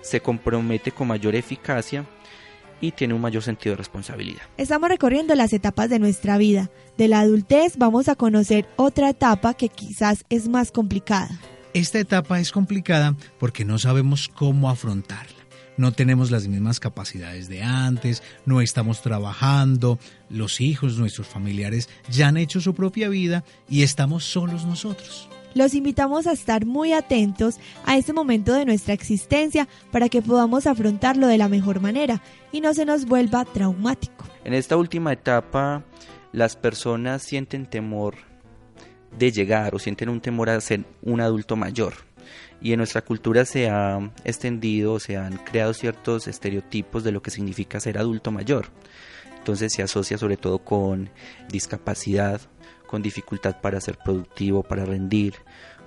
se 0.03 0.21
compromete 0.21 0.93
con 0.93 1.09
mayor 1.09 1.35
eficacia 1.35 2.05
y 2.81 2.91
tiene 2.91 3.15
un 3.15 3.21
mayor 3.21 3.43
sentido 3.43 3.73
de 3.73 3.79
responsabilidad. 3.79 4.43
Estamos 4.59 4.91
recorriendo 4.91 5.35
las 5.35 5.53
etapas 5.53 5.89
de 5.89 5.99
nuestra 5.99 6.37
vida. 6.37 6.71
De 6.99 7.09
la 7.09 7.21
adultez 7.21 7.79
vamos 7.79 8.09
a 8.09 8.17
conocer 8.17 8.69
otra 8.77 9.09
etapa 9.09 9.55
que 9.55 9.69
quizás 9.69 10.25
es 10.29 10.49
más 10.49 10.73
complicada. 10.73 11.31
Esta 11.73 12.01
etapa 12.01 12.39
es 12.39 12.53
complicada 12.53 13.17
porque 13.39 13.65
no 13.65 13.79
sabemos 13.79 14.29
cómo 14.29 14.69
afrontarla. 14.69 15.43
No 15.79 15.93
tenemos 15.93 16.31
las 16.31 16.47
mismas 16.49 16.81
capacidades 16.81 17.49
de 17.49 17.63
antes, 17.63 18.23
no 18.45 18.61
estamos 18.61 19.01
trabajando, 19.01 19.99
los 20.29 20.61
hijos, 20.61 20.99
nuestros 20.99 21.27
familiares 21.27 21.89
ya 22.11 22.29
han 22.29 22.37
hecho 22.37 22.61
su 22.61 22.75
propia 22.75 23.09
vida 23.09 23.43
y 23.71 23.83
estamos 23.83 24.25
solos 24.25 24.67
nosotros. 24.67 25.31
Los 25.55 25.75
invitamos 25.75 26.27
a 26.27 26.33
estar 26.33 26.65
muy 26.65 26.93
atentos 26.93 27.59
a 27.85 27.97
este 27.97 28.13
momento 28.13 28.55
de 28.55 28.65
nuestra 28.65 28.95
existencia 28.95 29.69
para 29.91 30.09
que 30.09 30.23
podamos 30.23 30.67
afrontarlo 30.67 31.27
de 31.27 31.39
la 31.39 31.49
mejor 31.49 31.81
manera 31.81 32.23
y 32.53 32.61
no 32.61 32.73
se 32.75 32.85
nos 32.85 33.05
vuelva 33.05 33.45
traumático. 33.45 34.25
En 34.45 34.55
esta 34.55 34.77
última 34.77 35.13
etapa, 35.13 35.85
las 36.33 36.57
personas 36.57 37.23
sienten 37.23 37.67
temor 37.67 38.15
de 39.19 39.31
llegar 39.31 39.75
o 39.75 39.79
sienten 39.79 40.09
un 40.09 40.21
temor 40.21 40.49
a 40.49 40.61
ser 40.61 40.85
un 41.03 41.21
adulto 41.21 41.57
mayor. 41.57 41.95
Y 42.61 42.73
en 42.73 42.79
nuestra 42.79 43.03
cultura 43.03 43.45
se 43.45 43.69
ha 43.69 43.99
extendido, 44.25 45.01
se 45.01 45.17
han 45.17 45.37
creado 45.37 45.75
ciertos 45.75 46.29
estereotipos 46.29 47.05
de 47.05 47.13
lo 47.13 47.21
que 47.21 47.31
significa 47.31 47.81
ser 47.81 47.99
adulto 47.99 48.31
mayor. 48.31 48.67
Entonces 49.37 49.73
se 49.73 49.83
asocia 49.83 50.17
sobre 50.19 50.37
todo 50.37 50.61
con 50.61 51.11
discapacidad, 51.49 52.41
con 52.93 53.01
dificultad 53.01 53.57
para 53.59 53.81
ser 53.81 53.97
productivo, 53.97 54.63
para 54.63 54.85
rendir, 54.85 55.37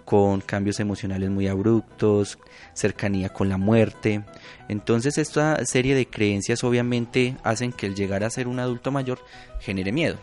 con 0.06 0.42
cambios 0.42 0.80
emocionales 0.80 1.30
muy 1.30 1.48
abruptos, 1.48 2.40
cercanía 2.74 3.30
con 3.30 3.48
la 3.48 3.58
muerte. 3.58 4.24
Entonces 4.70 5.20
esta 5.20 5.64
serie 5.66 5.94
de 5.94 6.08
creencias 6.08 6.64
obviamente 6.64 7.38
hacen 7.44 7.72
que 7.72 7.86
el 7.86 7.94
llegar 7.94 8.24
a 8.24 8.32
ser 8.32 8.48
un 8.48 8.60
adulto 8.60 8.90
mayor 8.90 9.20
genere 9.60 9.92
miedo. 9.92 10.18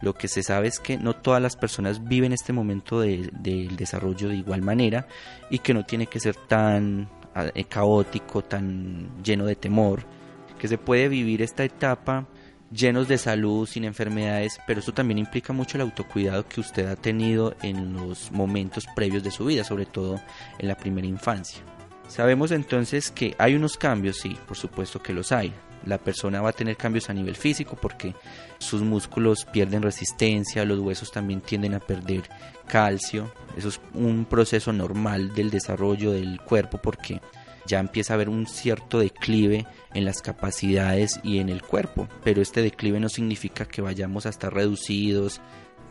Lo 0.00 0.14
que 0.14 0.28
se 0.28 0.42
sabe 0.42 0.68
es 0.68 0.80
que 0.80 0.96
no 0.96 1.12
todas 1.12 1.42
las 1.42 1.56
personas 1.56 2.02
viven 2.04 2.32
este 2.32 2.54
momento 2.54 3.00
del 3.00 3.76
desarrollo 3.76 4.30
de 4.30 4.36
igual 4.36 4.62
manera 4.62 5.06
y 5.50 5.58
que 5.58 5.74
no 5.74 5.84
tiene 5.84 6.06
que 6.06 6.20
ser 6.20 6.36
tan 6.36 7.10
eh, 7.54 7.64
caótico, 7.64 8.42
tan 8.42 9.22
lleno 9.22 9.44
de 9.44 9.56
temor, 9.56 10.04
que 10.58 10.68
se 10.68 10.78
puede 10.78 11.10
vivir 11.10 11.42
esta 11.42 11.64
etapa 11.64 12.26
llenos 12.74 13.08
de 13.08 13.18
salud, 13.18 13.66
sin 13.66 13.84
enfermedades, 13.84 14.58
pero 14.66 14.80
eso 14.80 14.92
también 14.92 15.18
implica 15.18 15.52
mucho 15.52 15.76
el 15.76 15.82
autocuidado 15.82 16.46
que 16.48 16.60
usted 16.60 16.86
ha 16.86 16.96
tenido 16.96 17.54
en 17.62 17.94
los 17.94 18.32
momentos 18.32 18.86
previos 18.94 19.22
de 19.22 19.30
su 19.30 19.44
vida, 19.44 19.64
sobre 19.64 19.86
todo 19.86 20.20
en 20.58 20.68
la 20.68 20.76
primera 20.76 21.06
infancia. 21.06 21.62
Sabemos 22.08 22.50
entonces 22.50 23.10
que 23.10 23.34
hay 23.38 23.54
unos 23.54 23.76
cambios, 23.76 24.18
sí, 24.18 24.36
por 24.46 24.56
supuesto 24.56 25.02
que 25.02 25.12
los 25.12 25.32
hay. 25.32 25.52
La 25.86 25.98
persona 25.98 26.40
va 26.40 26.50
a 26.50 26.54
tener 26.54 26.76
cambios 26.76 27.10
a 27.10 27.14
nivel 27.14 27.36
físico 27.36 27.76
porque 27.80 28.14
sus 28.58 28.82
músculos 28.82 29.44
pierden 29.44 29.82
resistencia, 29.82 30.64
los 30.64 30.80
huesos 30.80 31.12
también 31.12 31.40
tienden 31.40 31.74
a 31.74 31.80
perder 31.80 32.22
calcio. 32.66 33.32
Eso 33.56 33.68
es 33.68 33.80
un 33.92 34.24
proceso 34.24 34.72
normal 34.72 35.34
del 35.34 35.50
desarrollo 35.50 36.12
del 36.12 36.40
cuerpo 36.40 36.78
porque 36.78 37.20
ya 37.66 37.80
empieza 37.80 38.12
a 38.12 38.16
haber 38.16 38.28
un 38.28 38.46
cierto 38.46 38.98
declive 38.98 39.66
en 39.94 40.04
las 40.04 40.22
capacidades 40.22 41.20
y 41.22 41.38
en 41.38 41.48
el 41.48 41.62
cuerpo, 41.62 42.08
pero 42.22 42.42
este 42.42 42.62
declive 42.62 43.00
no 43.00 43.08
significa 43.08 43.64
que 43.64 43.82
vayamos 43.82 44.26
a 44.26 44.30
estar 44.30 44.52
reducidos, 44.52 45.40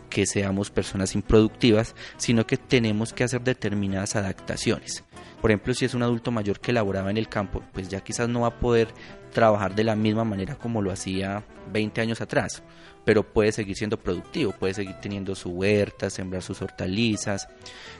que 0.10 0.26
seamos 0.28 0.70
personas 0.70 1.16
improductivas, 1.16 1.96
sino 2.18 2.46
que 2.46 2.58
tenemos 2.58 3.14
que 3.14 3.24
hacer 3.24 3.42
determinadas 3.42 4.16
adaptaciones. 4.16 5.04
Por 5.42 5.52
ejemplo, 5.52 5.74
si 5.74 5.86
es 5.86 5.94
un 5.94 6.04
adulto 6.04 6.32
mayor 6.32 6.60
que 6.60 6.72
laboraba 6.72 7.10
en 7.10 7.18
el 7.18 7.28
campo, 7.28 7.64
pues 7.74 7.90
ya 7.90 8.02
quizás 8.02 8.30
no 8.30 8.42
va 8.42 8.48
a 8.48 8.60
poder 8.60 8.88
trabajar 9.34 9.76
de 9.76 9.84
la 9.84 9.96
misma 9.96 10.24
manera 10.24 10.56
como 10.56 10.82
lo 10.82 10.92
hacía 10.92 11.44
20 11.72 12.02
años 12.02 12.22
atrás, 12.22 12.64
pero 13.04 13.24
puede 13.24 13.52
seguir 13.52 13.76
siendo 13.76 13.98
productivo, 13.98 14.54
puede 14.54 14.74
seguir 14.74 14.96
teniendo 15.02 15.36
su 15.36 15.50
huerta, 15.50 16.10
sembrar 16.10 16.42
sus 16.42 16.62
hortalizas, 16.62 17.48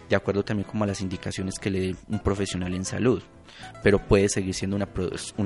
de 0.10 0.16
acuerdo 0.16 0.44
también 0.44 0.70
como 0.70 0.84
a 0.84 0.88
las 0.88 1.02
indicaciones 1.02 1.56
que 1.60 1.70
le 1.70 1.80
dé 1.80 1.96
un 2.08 2.20
profesional 2.20 2.74
en 2.74 2.86
salud 2.86 3.22
pero 3.82 4.00
puede 4.00 4.30
seguir 4.30 4.54
siendo 4.54 4.76
una, 4.76 4.88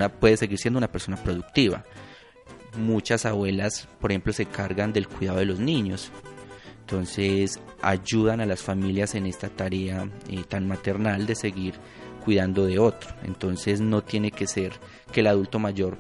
puede 0.10 0.38
seguir 0.38 0.58
siendo 0.58 0.78
una 0.78 0.92
persona 0.92 1.18
productiva. 1.18 1.84
Muchas 2.78 3.26
abuelas, 3.26 3.88
por 4.00 4.12
ejemplo, 4.12 4.34
se 4.34 4.46
cargan 4.46 4.94
del 4.94 5.08
cuidado 5.08 5.40
de 5.40 5.46
los 5.46 5.60
niños. 5.60 6.12
Entonces 6.82 7.60
ayudan 7.82 8.40
a 8.40 8.46
las 8.46 8.62
familias 8.62 9.16
en 9.16 9.26
esta 9.26 9.50
tarea 9.50 10.10
eh, 10.30 10.44
tan 10.48 10.68
maternal 10.68 11.26
de 11.26 11.36
seguir 11.36 11.74
cuidando 12.28 12.66
de 12.66 12.78
otro. 12.78 13.10
Entonces 13.24 13.80
no 13.80 14.04
tiene 14.04 14.32
que 14.32 14.48
ser 14.48 14.74
que 15.14 15.22
el 15.22 15.28
adulto 15.28 15.60
mayor 15.60 15.98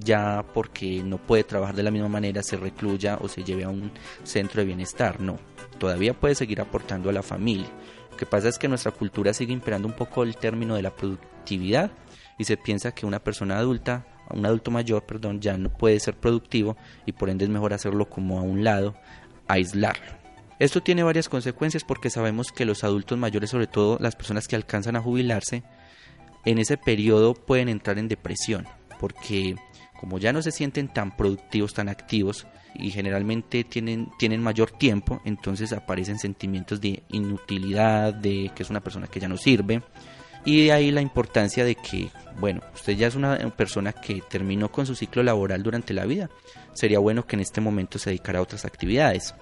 ya 0.00 0.44
porque 0.52 1.04
no 1.04 1.18
puede 1.18 1.44
trabajar 1.44 1.76
de 1.76 1.84
la 1.84 1.92
misma 1.92 2.08
manera 2.08 2.42
se 2.42 2.56
recluya 2.56 3.16
o 3.20 3.28
se 3.28 3.44
lleve 3.44 3.62
a 3.62 3.68
un 3.68 3.92
centro 4.24 4.60
de 4.60 4.66
bienestar. 4.66 5.20
No, 5.20 5.38
todavía 5.78 6.14
puede 6.18 6.34
seguir 6.34 6.60
aportando 6.60 7.10
a 7.10 7.12
la 7.12 7.22
familia. 7.22 7.68
Lo 8.10 8.16
que 8.16 8.26
pasa 8.26 8.48
es 8.48 8.58
que 8.58 8.66
nuestra 8.66 8.90
cultura 8.90 9.32
sigue 9.32 9.52
imperando 9.52 9.86
un 9.86 9.94
poco 9.94 10.24
el 10.24 10.36
término 10.36 10.74
de 10.74 10.82
la 10.82 10.90
productividad 10.90 11.92
y 12.38 12.42
se 12.42 12.56
piensa 12.56 12.92
que 12.92 13.06
una 13.06 13.20
persona 13.20 13.56
adulta, 13.56 14.04
un 14.30 14.44
adulto 14.44 14.72
mayor, 14.72 15.06
perdón, 15.06 15.40
ya 15.40 15.56
no 15.56 15.70
puede 15.70 16.00
ser 16.00 16.16
productivo 16.16 16.76
y 17.06 17.12
por 17.12 17.30
ende 17.30 17.44
es 17.44 17.50
mejor 17.52 17.72
hacerlo 17.72 18.10
como 18.10 18.40
a 18.40 18.42
un 18.42 18.64
lado, 18.64 18.96
aislarlo. 19.46 20.21
Esto 20.58 20.82
tiene 20.82 21.02
varias 21.02 21.28
consecuencias 21.28 21.84
porque 21.84 22.10
sabemos 22.10 22.52
que 22.52 22.64
los 22.64 22.84
adultos 22.84 23.18
mayores, 23.18 23.50
sobre 23.50 23.66
todo 23.66 23.98
las 24.00 24.16
personas 24.16 24.48
que 24.48 24.56
alcanzan 24.56 24.96
a 24.96 25.02
jubilarse, 25.02 25.62
en 26.44 26.58
ese 26.58 26.76
periodo 26.76 27.34
pueden 27.34 27.68
entrar 27.68 27.98
en 27.98 28.08
depresión 28.08 28.66
porque 29.02 29.56
como 29.98 30.18
ya 30.18 30.32
no 30.32 30.42
se 30.42 30.52
sienten 30.52 30.86
tan 30.86 31.16
productivos, 31.16 31.74
tan 31.74 31.88
activos, 31.88 32.46
y 32.74 32.90
generalmente 32.90 33.64
tienen, 33.64 34.10
tienen 34.16 34.40
mayor 34.40 34.70
tiempo, 34.70 35.20
entonces 35.24 35.72
aparecen 35.72 36.18
sentimientos 36.18 36.80
de 36.80 37.02
inutilidad, 37.08 38.14
de 38.14 38.52
que 38.54 38.62
es 38.62 38.70
una 38.70 38.80
persona 38.80 39.08
que 39.08 39.20
ya 39.20 39.28
no 39.28 39.36
sirve, 39.36 39.82
Y 40.44 40.64
de 40.64 40.72
ahí 40.72 40.90
la 40.90 41.02
importancia 41.02 41.64
de 41.64 41.76
que, 41.76 42.10
bueno, 42.40 42.62
usted 42.74 42.94
ya 42.94 43.06
es 43.06 43.14
una 43.14 43.38
persona 43.50 43.92
que 43.92 44.22
terminó 44.28 44.72
con 44.72 44.86
su 44.86 44.96
ciclo 44.96 45.22
laboral 45.22 45.62
durante 45.62 45.94
la 45.94 46.04
vida. 46.04 46.30
Sería 46.72 46.98
bueno 46.98 47.26
que 47.26 47.36
en 47.36 47.42
este 47.42 47.60
momento 47.60 47.98
se 47.98 48.10
dedicara 48.10 48.40
a 48.40 48.42
otras 48.42 48.64
actividades. 48.64 49.34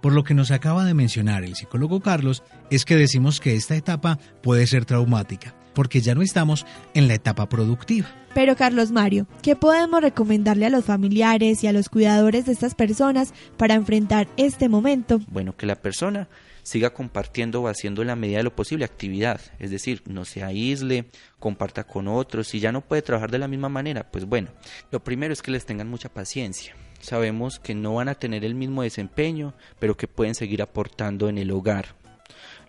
Por 0.00 0.12
lo 0.12 0.22
que 0.22 0.34
nos 0.34 0.50
acaba 0.50 0.84
de 0.84 0.94
mencionar 0.94 1.44
el 1.44 1.56
psicólogo 1.56 2.00
Carlos, 2.00 2.42
es 2.70 2.84
que 2.84 2.96
decimos 2.96 3.40
que 3.40 3.56
esta 3.56 3.74
etapa 3.74 4.18
puede 4.42 4.66
ser 4.66 4.84
traumática, 4.84 5.54
porque 5.74 6.00
ya 6.00 6.14
no 6.14 6.22
estamos 6.22 6.66
en 6.94 7.08
la 7.08 7.14
etapa 7.14 7.48
productiva. 7.48 8.08
Pero 8.34 8.54
Carlos 8.54 8.92
Mario, 8.92 9.26
¿qué 9.42 9.56
podemos 9.56 10.00
recomendarle 10.00 10.66
a 10.66 10.70
los 10.70 10.84
familiares 10.84 11.64
y 11.64 11.66
a 11.66 11.72
los 11.72 11.88
cuidadores 11.88 12.46
de 12.46 12.52
estas 12.52 12.76
personas 12.76 13.34
para 13.56 13.74
enfrentar 13.74 14.28
este 14.36 14.68
momento? 14.68 15.20
Bueno, 15.28 15.56
que 15.56 15.66
la 15.66 15.74
persona 15.74 16.28
siga 16.62 16.90
compartiendo 16.90 17.62
o 17.62 17.68
haciendo 17.68 18.02
en 18.02 18.08
la 18.08 18.16
medida 18.16 18.38
de 18.38 18.44
lo 18.44 18.54
posible 18.54 18.84
actividad, 18.84 19.40
es 19.58 19.70
decir, 19.70 20.02
no 20.06 20.24
se 20.24 20.44
aísle, 20.44 21.06
comparta 21.40 21.84
con 21.84 22.06
otros, 22.06 22.46
si 22.46 22.60
ya 22.60 22.70
no 22.70 22.82
puede 22.82 23.02
trabajar 23.02 23.30
de 23.30 23.38
la 23.38 23.48
misma 23.48 23.68
manera, 23.70 24.08
pues 24.10 24.26
bueno, 24.26 24.50
lo 24.92 25.02
primero 25.02 25.32
es 25.32 25.42
que 25.42 25.50
les 25.50 25.64
tengan 25.64 25.88
mucha 25.88 26.08
paciencia. 26.08 26.76
Sabemos 27.00 27.58
que 27.58 27.74
no 27.74 27.94
van 27.94 28.08
a 28.08 28.14
tener 28.14 28.44
el 28.44 28.54
mismo 28.54 28.82
desempeño, 28.82 29.54
pero 29.78 29.96
que 29.96 30.08
pueden 30.08 30.34
seguir 30.34 30.62
aportando 30.62 31.28
en 31.28 31.38
el 31.38 31.50
hogar. 31.50 31.94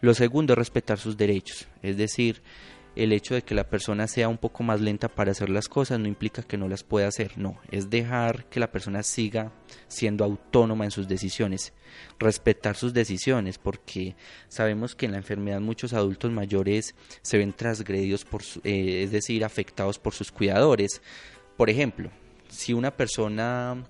Lo 0.02 0.14
segundo 0.14 0.54
es 0.54 0.60
respetar 0.60 0.98
sus 0.98 1.18
derechos, 1.18 1.68
es 1.82 1.98
decir, 1.98 2.42
el 2.96 3.14
hecho 3.14 3.36
de 3.36 3.44
que 3.44 3.56
la 3.56 3.70
persona 3.70 4.08
sea 4.08 4.28
un 4.28 4.38
poco 4.38 4.64
más 4.64 4.82
lenta 4.82 5.08
para 5.08 5.32
hacer 5.32 5.50
las 5.50 5.68
cosas 5.68 6.00
no 6.00 6.08
implica 6.08 6.44
que 6.44 6.58
no 6.58 6.68
las 6.68 6.84
pueda 6.84 7.08
hacer, 7.08 7.38
no, 7.38 7.60
es 7.72 7.90
dejar 7.90 8.46
que 8.46 8.60
la 8.60 8.72
persona 8.72 9.04
siga 9.04 9.52
siendo 9.88 10.24
autónoma 10.26 10.86
en 10.86 10.92
sus 10.92 11.08
decisiones, 11.08 11.74
respetar 12.18 12.76
sus 12.76 12.94
decisiones, 12.94 13.58
porque 13.58 14.16
sabemos 14.48 14.96
que 14.96 15.06
en 15.06 15.14
la 15.14 15.18
enfermedad 15.18 15.62
muchos 15.62 15.94
adultos 15.94 16.32
mayores 16.32 16.96
se 17.22 17.38
ven 17.38 17.54
transgredidos, 17.54 18.26
por, 18.26 18.42
eh, 18.64 19.04
es 19.04 19.12
decir, 19.12 19.46
afectados 19.46 20.00
por 20.00 20.14
sus 20.14 20.32
cuidadores. 20.32 21.02
Por 21.58 21.70
ejemplo, 21.70 22.10
si 22.50 22.74
una 22.74 22.92
persona 22.92 23.84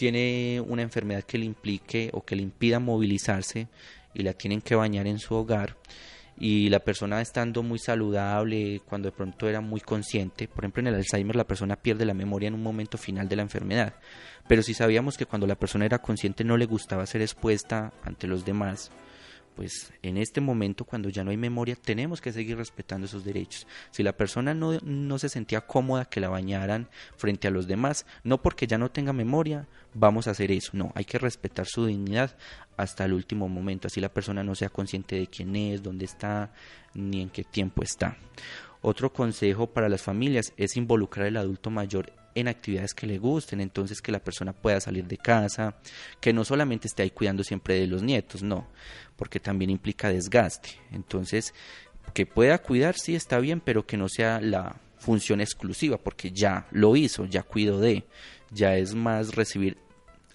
tiene 0.00 0.62
una 0.66 0.80
enfermedad 0.80 1.24
que 1.24 1.36
le 1.36 1.44
implique 1.44 2.08
o 2.14 2.24
que 2.24 2.34
le 2.34 2.40
impida 2.40 2.78
movilizarse 2.80 3.68
y 4.14 4.22
la 4.22 4.32
tienen 4.32 4.62
que 4.62 4.74
bañar 4.74 5.06
en 5.06 5.18
su 5.18 5.34
hogar, 5.34 5.76
y 6.38 6.70
la 6.70 6.78
persona 6.78 7.20
estando 7.20 7.62
muy 7.62 7.78
saludable, 7.78 8.80
cuando 8.86 9.10
de 9.10 9.14
pronto 9.14 9.46
era 9.46 9.60
muy 9.60 9.82
consciente, 9.82 10.48
por 10.48 10.64
ejemplo 10.64 10.80
en 10.80 10.86
el 10.86 10.94
Alzheimer 10.94 11.36
la 11.36 11.46
persona 11.46 11.76
pierde 11.76 12.06
la 12.06 12.14
memoria 12.14 12.48
en 12.48 12.54
un 12.54 12.62
momento 12.62 12.96
final 12.96 13.28
de 13.28 13.36
la 13.36 13.42
enfermedad, 13.42 13.92
pero 14.48 14.62
si 14.62 14.72
sabíamos 14.72 15.18
que 15.18 15.26
cuando 15.26 15.46
la 15.46 15.58
persona 15.58 15.84
era 15.84 15.98
consciente 15.98 16.44
no 16.44 16.56
le 16.56 16.64
gustaba 16.64 17.04
ser 17.04 17.20
expuesta 17.20 17.92
ante 18.02 18.26
los 18.26 18.46
demás, 18.46 18.90
pues 19.60 19.92
en 20.02 20.16
este 20.16 20.40
momento 20.40 20.86
cuando 20.86 21.10
ya 21.10 21.22
no 21.22 21.32
hay 21.32 21.36
memoria 21.36 21.76
tenemos 21.76 22.22
que 22.22 22.32
seguir 22.32 22.56
respetando 22.56 23.04
esos 23.04 23.26
derechos. 23.26 23.66
Si 23.90 24.02
la 24.02 24.16
persona 24.16 24.54
no, 24.54 24.78
no, 24.82 25.18
se 25.18 25.28
sentía 25.28 25.66
cómoda 25.66 26.06
que 26.06 26.18
la 26.18 26.30
bañaran 26.30 26.88
frente 27.18 27.46
a 27.46 27.50
los 27.50 27.66
demás, 27.66 28.06
no 28.24 28.40
porque 28.40 28.66
ya 28.66 28.78
no 28.78 28.90
tenga 28.90 29.12
memoria, 29.12 29.68
vamos 29.92 30.26
a 30.26 30.30
hacer 30.30 30.50
eso, 30.50 30.70
no, 30.72 30.92
hay 30.94 31.04
que 31.04 31.18
respetar 31.18 31.66
su 31.66 31.84
dignidad 31.84 32.38
hasta 32.78 33.04
el 33.04 33.12
último 33.12 33.50
momento, 33.50 33.86
así 33.86 34.00
la 34.00 34.14
persona 34.14 34.42
no 34.42 34.54
sea 34.54 34.70
consciente 34.70 35.16
de 35.16 35.26
quién 35.26 35.54
es, 35.54 35.82
dónde 35.82 36.06
está, 36.06 36.54
ni 36.94 37.20
en 37.20 37.28
qué 37.28 37.44
tiempo 37.44 37.82
está. 37.82 38.16
Otro 38.80 39.12
consejo 39.12 39.66
para 39.66 39.90
las 39.90 40.00
familias 40.00 40.54
es 40.56 40.78
involucrar 40.78 41.26
al 41.26 41.36
adulto 41.36 41.68
mayor 41.68 42.14
en 42.34 42.48
actividades 42.48 42.94
que 42.94 43.06
le 43.06 43.18
gusten, 43.18 43.60
entonces 43.60 44.00
que 44.00 44.12
la 44.12 44.20
persona 44.20 44.52
pueda 44.52 44.80
salir 44.80 45.06
de 45.06 45.16
casa, 45.16 45.76
que 46.20 46.32
no 46.32 46.44
solamente 46.44 46.88
esté 46.88 47.02
ahí 47.02 47.10
cuidando 47.10 47.44
siempre 47.44 47.78
de 47.78 47.86
los 47.86 48.02
nietos, 48.02 48.42
no, 48.42 48.66
porque 49.16 49.40
también 49.40 49.70
implica 49.70 50.08
desgaste. 50.08 50.70
Entonces, 50.92 51.54
que 52.14 52.26
pueda 52.26 52.58
cuidar, 52.58 52.96
sí 52.96 53.14
está 53.14 53.38
bien, 53.38 53.60
pero 53.60 53.86
que 53.86 53.96
no 53.96 54.08
sea 54.08 54.40
la 54.40 54.76
función 54.98 55.40
exclusiva, 55.40 55.98
porque 55.98 56.30
ya 56.30 56.66
lo 56.70 56.96
hizo, 56.96 57.24
ya 57.24 57.42
cuido 57.42 57.80
de, 57.80 58.04
ya 58.50 58.76
es 58.76 58.94
más 58.94 59.34
recibir 59.34 59.78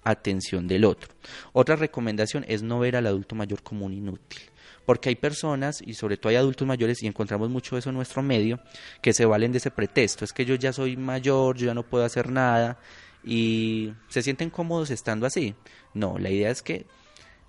atención 0.02 0.68
del 0.68 0.84
otro. 0.84 1.12
Otra 1.52 1.76
recomendación 1.76 2.44
es 2.48 2.62
no 2.62 2.78
ver 2.78 2.96
al 2.96 3.06
adulto 3.06 3.34
mayor 3.34 3.62
como 3.62 3.86
un 3.86 3.92
inútil 3.92 4.40
porque 4.86 5.10
hay 5.10 5.16
personas, 5.16 5.82
y 5.84 5.94
sobre 5.94 6.16
todo 6.16 6.30
hay 6.30 6.36
adultos 6.36 6.66
mayores, 6.66 7.02
y 7.02 7.06
encontramos 7.06 7.50
mucho 7.50 7.76
eso 7.76 7.90
en 7.90 7.96
nuestro 7.96 8.22
medio, 8.22 8.60
que 9.02 9.12
se 9.12 9.26
valen 9.26 9.52
de 9.52 9.58
ese 9.58 9.70
pretexto, 9.70 10.24
es 10.24 10.32
que 10.32 10.44
yo 10.46 10.54
ya 10.54 10.72
soy 10.72 10.96
mayor, 10.96 11.56
yo 11.56 11.66
ya 11.66 11.74
no 11.74 11.82
puedo 11.82 12.04
hacer 12.04 12.30
nada, 12.30 12.78
y 13.24 13.92
se 14.08 14.22
sienten 14.22 14.48
cómodos 14.50 14.90
estando 14.90 15.26
así. 15.26 15.54
No, 15.92 16.16
la 16.18 16.30
idea 16.30 16.50
es 16.50 16.62
que 16.62 16.86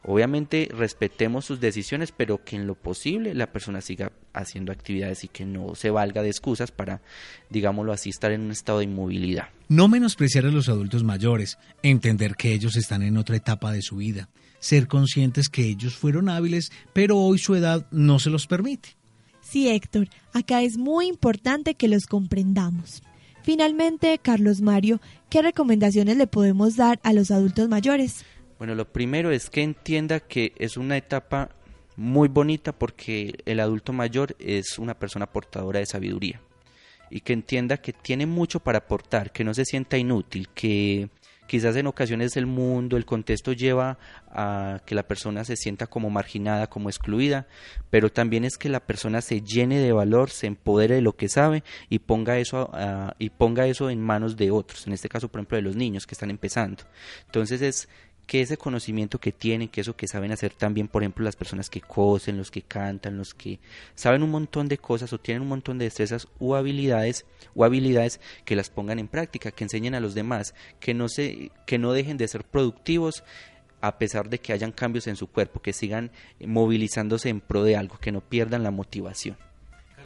obviamente 0.03 0.69
respetemos 0.71 1.45
sus 1.45 1.59
decisiones, 1.59 2.11
pero 2.11 2.43
que 2.43 2.55
en 2.55 2.67
lo 2.67 2.75
posible 2.75 3.33
la 3.33 3.51
persona 3.51 3.81
siga 3.81 4.11
haciendo 4.33 4.71
actividades 4.71 5.23
y 5.23 5.27
que 5.27 5.45
no 5.45 5.75
se 5.75 5.89
valga 5.89 6.21
de 6.21 6.29
excusas 6.29 6.71
para, 6.71 7.01
digámoslo 7.49 7.91
así, 7.91 8.09
estar 8.09 8.31
en 8.31 8.41
un 8.41 8.51
estado 8.51 8.79
de 8.79 8.85
inmovilidad. 8.85 9.49
No 9.67 9.87
menospreciar 9.87 10.45
a 10.45 10.51
los 10.51 10.69
adultos 10.69 11.03
mayores, 11.03 11.57
entender 11.83 12.35
que 12.35 12.53
ellos 12.53 12.75
están 12.75 13.01
en 13.03 13.17
otra 13.17 13.35
etapa 13.35 13.71
de 13.71 13.81
su 13.81 13.97
vida 13.97 14.29
ser 14.59 14.87
conscientes 14.87 15.49
que 15.49 15.67
ellos 15.67 15.95
fueron 15.95 16.29
hábiles, 16.29 16.71
pero 16.93 17.17
hoy 17.17 17.37
su 17.37 17.55
edad 17.55 17.87
no 17.91 18.19
se 18.19 18.29
los 18.29 18.47
permite. 18.47 18.89
Sí, 19.41 19.69
Héctor, 19.69 20.09
acá 20.33 20.61
es 20.61 20.77
muy 20.77 21.07
importante 21.07 21.75
que 21.75 21.87
los 21.87 22.05
comprendamos. 22.05 23.01
Finalmente, 23.43 24.19
Carlos 24.21 24.59
Mario, 24.59 24.99
¿qué 25.29 25.41
recomendaciones 25.41 26.17
le 26.17 26.27
podemos 26.27 26.75
dar 26.75 26.99
a 27.03 27.13
los 27.13 27.31
adultos 27.31 27.69
mayores? 27.69 28.25
Bueno, 28.57 28.73
lo 28.73 28.91
primero 28.91 29.31
es 29.31 29.49
que 29.49 29.61
entienda 29.61 30.19
que 30.19 30.53
es 30.57 30.77
una 30.77 30.97
etapa 30.97 31.49
muy 31.95 32.27
bonita 32.27 32.71
porque 32.71 33.35
el 33.45 33.59
adulto 33.59 33.93
mayor 33.93 34.35
es 34.39 34.79
una 34.79 34.93
persona 34.95 35.27
portadora 35.27 35.79
de 35.79 35.85
sabiduría 35.85 36.41
y 37.09 37.21
que 37.21 37.33
entienda 37.33 37.77
que 37.77 37.93
tiene 37.93 38.25
mucho 38.25 38.59
para 38.59 38.79
aportar, 38.79 39.31
que 39.31 39.43
no 39.43 39.53
se 39.53 39.65
sienta 39.65 39.97
inútil, 39.97 40.49
que 40.53 41.09
quizás 41.47 41.75
en 41.75 41.87
ocasiones 41.87 42.35
el 42.35 42.45
mundo, 42.45 42.97
el 42.97 43.05
contexto 43.05 43.53
lleva 43.53 43.97
a 44.29 44.81
que 44.85 44.93
la 44.93 45.07
persona 45.07 45.43
se 45.45 45.55
sienta 45.55 45.87
como 45.87 46.09
marginada, 46.09 46.67
como 46.67 46.89
excluida, 46.89 47.47
pero 47.89 48.11
también 48.11 48.43
es 48.43 48.57
que 48.57 48.69
la 48.69 48.81
persona 48.81 49.21
se 49.21 49.41
llene 49.41 49.79
de 49.79 49.93
valor, 49.93 50.29
se 50.29 50.47
empodere 50.47 50.95
de 50.95 51.01
lo 51.01 51.15
que 51.15 51.29
sabe 51.29 51.63
y 51.89 51.99
ponga 51.99 52.37
eso 52.37 52.69
y 53.17 53.29
ponga 53.29 53.65
eso 53.65 53.89
en 53.89 54.01
manos 54.01 54.35
de 54.35 54.51
otros, 54.51 54.85
en 54.85 54.93
este 54.93 55.09
caso 55.09 55.29
por 55.29 55.39
ejemplo 55.39 55.55
de 55.55 55.63
los 55.63 55.75
niños 55.75 56.05
que 56.05 56.13
están 56.13 56.29
empezando. 56.29 56.83
Entonces 57.25 57.61
es 57.61 57.89
que 58.27 58.41
ese 58.41 58.57
conocimiento 58.57 59.19
que 59.19 59.31
tienen, 59.31 59.69
que 59.69 59.81
eso 59.81 59.95
que 59.95 60.07
saben 60.07 60.33
hacer 60.33 60.53
también, 60.53 60.89
por 60.89 61.01
ejemplo, 61.01 61.23
las 61.23 61.37
personas 61.37 61.69
que 61.69 61.79
cosen, 61.81 62.37
los 62.37 62.51
que 62.51 62.61
cantan, 62.61 63.17
los 63.17 63.33
que 63.33 63.59
saben 63.95 64.21
un 64.21 64.29
montón 64.29 64.67
de 64.67 64.77
cosas 64.77 65.13
o 65.13 65.17
tienen 65.17 65.43
un 65.43 65.47
montón 65.47 65.77
de 65.77 65.85
destrezas 65.85 66.27
o 66.37 66.55
habilidades 66.55 67.25
o 67.55 67.63
habilidades 67.63 68.19
que 68.43 68.57
las 68.57 68.69
pongan 68.69 68.99
en 68.99 69.07
práctica, 69.07 69.51
que 69.51 69.63
enseñen 69.63 69.95
a 69.95 70.01
los 70.01 70.13
demás, 70.13 70.53
que 70.81 70.93
no 70.93 71.07
se 71.07 71.51
que 71.65 71.79
no 71.79 71.93
dejen 71.93 72.17
de 72.17 72.27
ser 72.27 72.43
productivos 72.43 73.23
a 73.79 73.97
pesar 73.97 74.29
de 74.29 74.39
que 74.39 74.53
hayan 74.53 74.71
cambios 74.73 75.07
en 75.07 75.15
su 75.15 75.27
cuerpo, 75.27 75.61
que 75.61 75.71
sigan 75.71 76.11
movilizándose 76.39 77.29
en 77.29 77.39
pro 77.39 77.63
de 77.63 77.77
algo, 77.77 77.97
que 77.97 78.11
no 78.11 78.21
pierdan 78.21 78.63
la 78.63 78.71
motivación. 78.71 79.37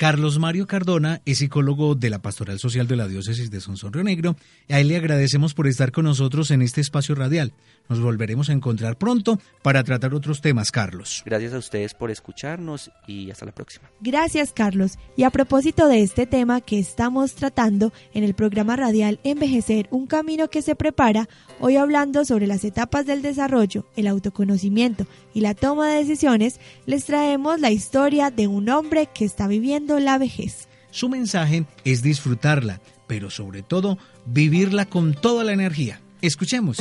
Carlos 0.02 0.40
Mario 0.40 0.66
Cardona 0.66 1.22
es 1.26 1.38
psicólogo 1.38 1.94
de 1.94 2.10
la 2.10 2.24
Pastoral 2.24 2.58
Social 2.58 2.88
de 2.88 2.96
la 2.96 3.08
Diócesis 3.08 3.52
de 3.52 3.62
Sonsón 3.62 3.94
Río 3.94 4.04
Negro. 4.04 4.36
A 4.68 4.80
él 4.80 4.88
le 4.88 4.98
agradecemos 4.98 5.54
por 5.54 5.68
estar 5.68 5.92
con 5.92 6.06
nosotros 6.06 6.50
en 6.50 6.64
este 6.64 6.82
espacio 6.82 7.14
radial. 7.14 7.54
Nos 7.88 8.02
volveremos 8.02 8.50
a 8.50 8.54
encontrar 8.54 8.98
pronto 8.98 9.40
para 9.62 9.84
tratar 9.84 10.16
otros 10.16 10.42
temas, 10.42 10.72
Carlos. 10.72 11.22
Gracias 11.24 11.54
a 11.54 11.60
ustedes 11.60 11.94
por 11.94 12.10
escucharnos 12.10 12.90
y 13.06 13.30
hasta 13.30 13.46
la 13.46 13.52
próxima. 13.52 13.92
Gracias, 14.00 14.54
Carlos. 14.54 14.98
Y 15.18 15.22
a 15.22 15.30
propósito 15.30 15.88
de 15.88 16.02
este 16.02 16.26
tema 16.26 16.62
que 16.62 16.80
estamos 16.80 17.36
tratando 17.36 17.94
en 18.16 18.24
el 18.24 18.34
programa 18.34 18.76
radial 18.78 19.20
Envejecer, 19.24 19.88
un 19.92 20.08
camino 20.08 20.50
que 20.50 20.64
se 20.64 20.74
prepara, 20.74 21.30
hoy 21.60 21.76
hablando 21.76 22.26
sobre 22.26 22.48
las 22.48 22.64
etapas 22.64 23.06
del 23.06 23.22
desarrollo, 23.22 23.86
el 23.96 24.08
autoconocimiento 24.08 25.06
y 25.36 25.42
la 25.42 25.54
toma 25.54 25.90
de 25.90 25.98
decisiones, 25.98 26.60
les 26.88 27.06
traemos 27.06 27.60
la 27.60 27.70
historia 27.70 28.32
de 28.32 28.48
un 28.48 28.68
hombre 28.70 29.08
que 29.14 29.26
está 29.26 29.48
viviendo 29.48 29.91
la 30.00 30.18
vejez. 30.18 30.68
Su 30.92 31.10
mensaje 31.10 31.66
es 31.86 32.02
disfrutarla, 32.02 32.82
pero 33.08 33.30
sobre 33.30 33.64
todo 33.64 33.98
vivirla 34.26 34.86
con 34.86 35.14
toda 35.14 35.44
la 35.44 35.54
energía. 35.54 36.02
Escuchemos. 36.22 36.80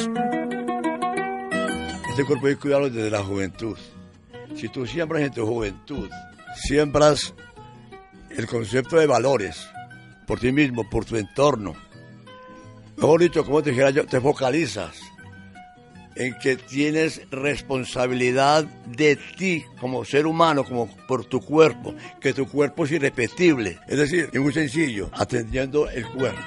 Este 2.10 2.24
cuerpo 2.24 2.46
hay 2.46 2.54
que 2.54 2.60
cuidarlo 2.60 2.90
desde 2.90 3.10
la 3.10 3.22
juventud. 3.22 3.76
Si 4.56 4.68
tú 4.68 4.86
siembras 4.86 5.22
en 5.22 5.32
tu 5.32 5.46
juventud, 5.46 6.10
siembras 6.56 7.34
el 8.36 8.46
concepto 8.46 8.96
de 8.96 9.06
valores 9.06 9.66
por 10.26 10.38
ti 10.40 10.52
mismo, 10.52 10.88
por 10.88 11.04
tu 11.04 11.16
entorno. 11.16 11.74
Mejor 12.96 13.20
dicho, 13.20 13.44
como 13.44 13.62
te 13.62 13.70
dijera 13.70 13.90
yo, 13.90 14.06
te 14.06 14.20
focalizas 14.20 15.00
en 16.20 16.34
que 16.34 16.56
tienes 16.56 17.22
responsabilidad 17.30 18.64
de 18.64 19.16
ti 19.38 19.64
como 19.80 20.04
ser 20.04 20.26
humano, 20.26 20.64
como 20.64 20.86
por 21.08 21.24
tu 21.24 21.40
cuerpo, 21.40 21.94
que 22.20 22.34
tu 22.34 22.46
cuerpo 22.46 22.84
es 22.84 22.92
irrepetible. 22.92 23.78
Es 23.88 23.96
decir, 23.96 24.28
es 24.30 24.38
muy 24.38 24.52
sencillo, 24.52 25.08
atendiendo 25.14 25.88
el 25.88 26.06
cuerpo. 26.06 26.42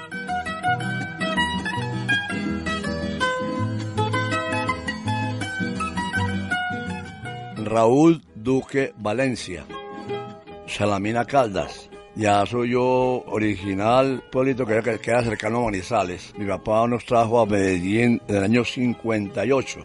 Raúl 7.56 8.22
Duque 8.36 8.94
Valencia, 8.96 9.64
Salamina 10.68 11.24
Caldas, 11.24 11.90
Ya 12.16 12.46
soy 12.46 12.70
yo 12.70 13.24
original, 13.26 14.22
pueblito 14.30 14.64
que 14.64 14.98
queda 15.00 15.24
cercano 15.24 15.58
a 15.58 15.64
Manizales. 15.64 16.32
Mi 16.38 16.46
papá 16.46 16.86
nos 16.86 17.04
trajo 17.04 17.40
a 17.40 17.46
Medellín 17.46 18.22
en 18.28 18.36
el 18.36 18.44
año 18.44 18.64
58 18.64 19.80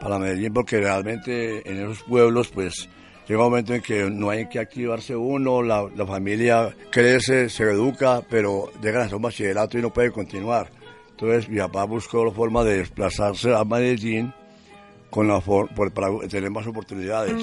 para 0.00 0.18
Medellín 0.18 0.52
porque 0.52 0.80
realmente 0.80 1.66
en 1.66 1.78
esos 1.78 2.02
pueblos 2.02 2.48
pues 2.48 2.90
llega 3.26 3.42
un 3.42 3.50
momento 3.50 3.72
en 3.72 3.80
que 3.80 4.10
no 4.10 4.28
hay 4.28 4.50
que 4.50 4.58
activarse 4.58 5.16
uno, 5.16 5.62
la, 5.62 5.88
familia 6.06 6.76
crece, 6.90 7.48
se 7.48 7.62
educa, 7.64 8.20
pero 8.28 8.70
llega 8.82 9.06
a 9.06 9.16
un 9.16 9.22
bachillerato 9.22 9.78
y 9.78 9.82
no 9.82 9.90
puede 9.90 10.12
continuar. 10.12 10.68
Entonces 11.08 11.48
mi 11.48 11.56
papá 11.56 11.84
buscó 11.84 12.22
la 12.22 12.32
forma 12.32 12.62
de 12.64 12.78
desplazarse 12.78 13.54
a 13.54 13.64
Medellín 13.64 14.30
con 15.08 15.26
la 15.26 15.40
para 15.40 16.28
tener 16.28 16.50
más 16.50 16.66
oportunidades. 16.66 17.42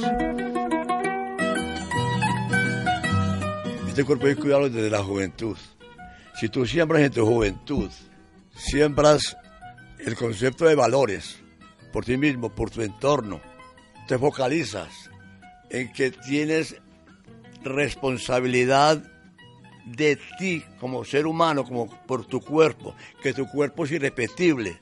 Este 3.91 4.05
cuerpo 4.05 4.27
hay 4.27 4.35
que 4.35 4.41
cuidarlo 4.41 4.69
desde 4.69 4.89
la 4.89 5.03
juventud. 5.03 5.57
Si 6.39 6.47
tú 6.47 6.65
siembras 6.65 7.01
en 7.01 7.11
tu 7.11 7.25
juventud, 7.25 7.91
siembras 8.55 9.35
el 9.99 10.15
concepto 10.15 10.63
de 10.63 10.75
valores 10.75 11.41
por 11.91 12.05
ti 12.05 12.15
mismo, 12.15 12.55
por 12.55 12.69
tu 12.69 12.83
entorno, 12.83 13.41
te 14.07 14.17
focalizas 14.17 14.87
en 15.69 15.91
que 15.91 16.09
tienes 16.09 16.77
responsabilidad 17.65 19.03
de 19.85 20.17
ti 20.39 20.63
como 20.79 21.03
ser 21.03 21.27
humano, 21.27 21.65
como 21.65 21.89
por 22.07 22.23
tu 22.23 22.39
cuerpo, 22.39 22.95
que 23.21 23.33
tu 23.33 23.45
cuerpo 23.45 23.83
es 23.83 23.91
irrepetible, 23.91 24.79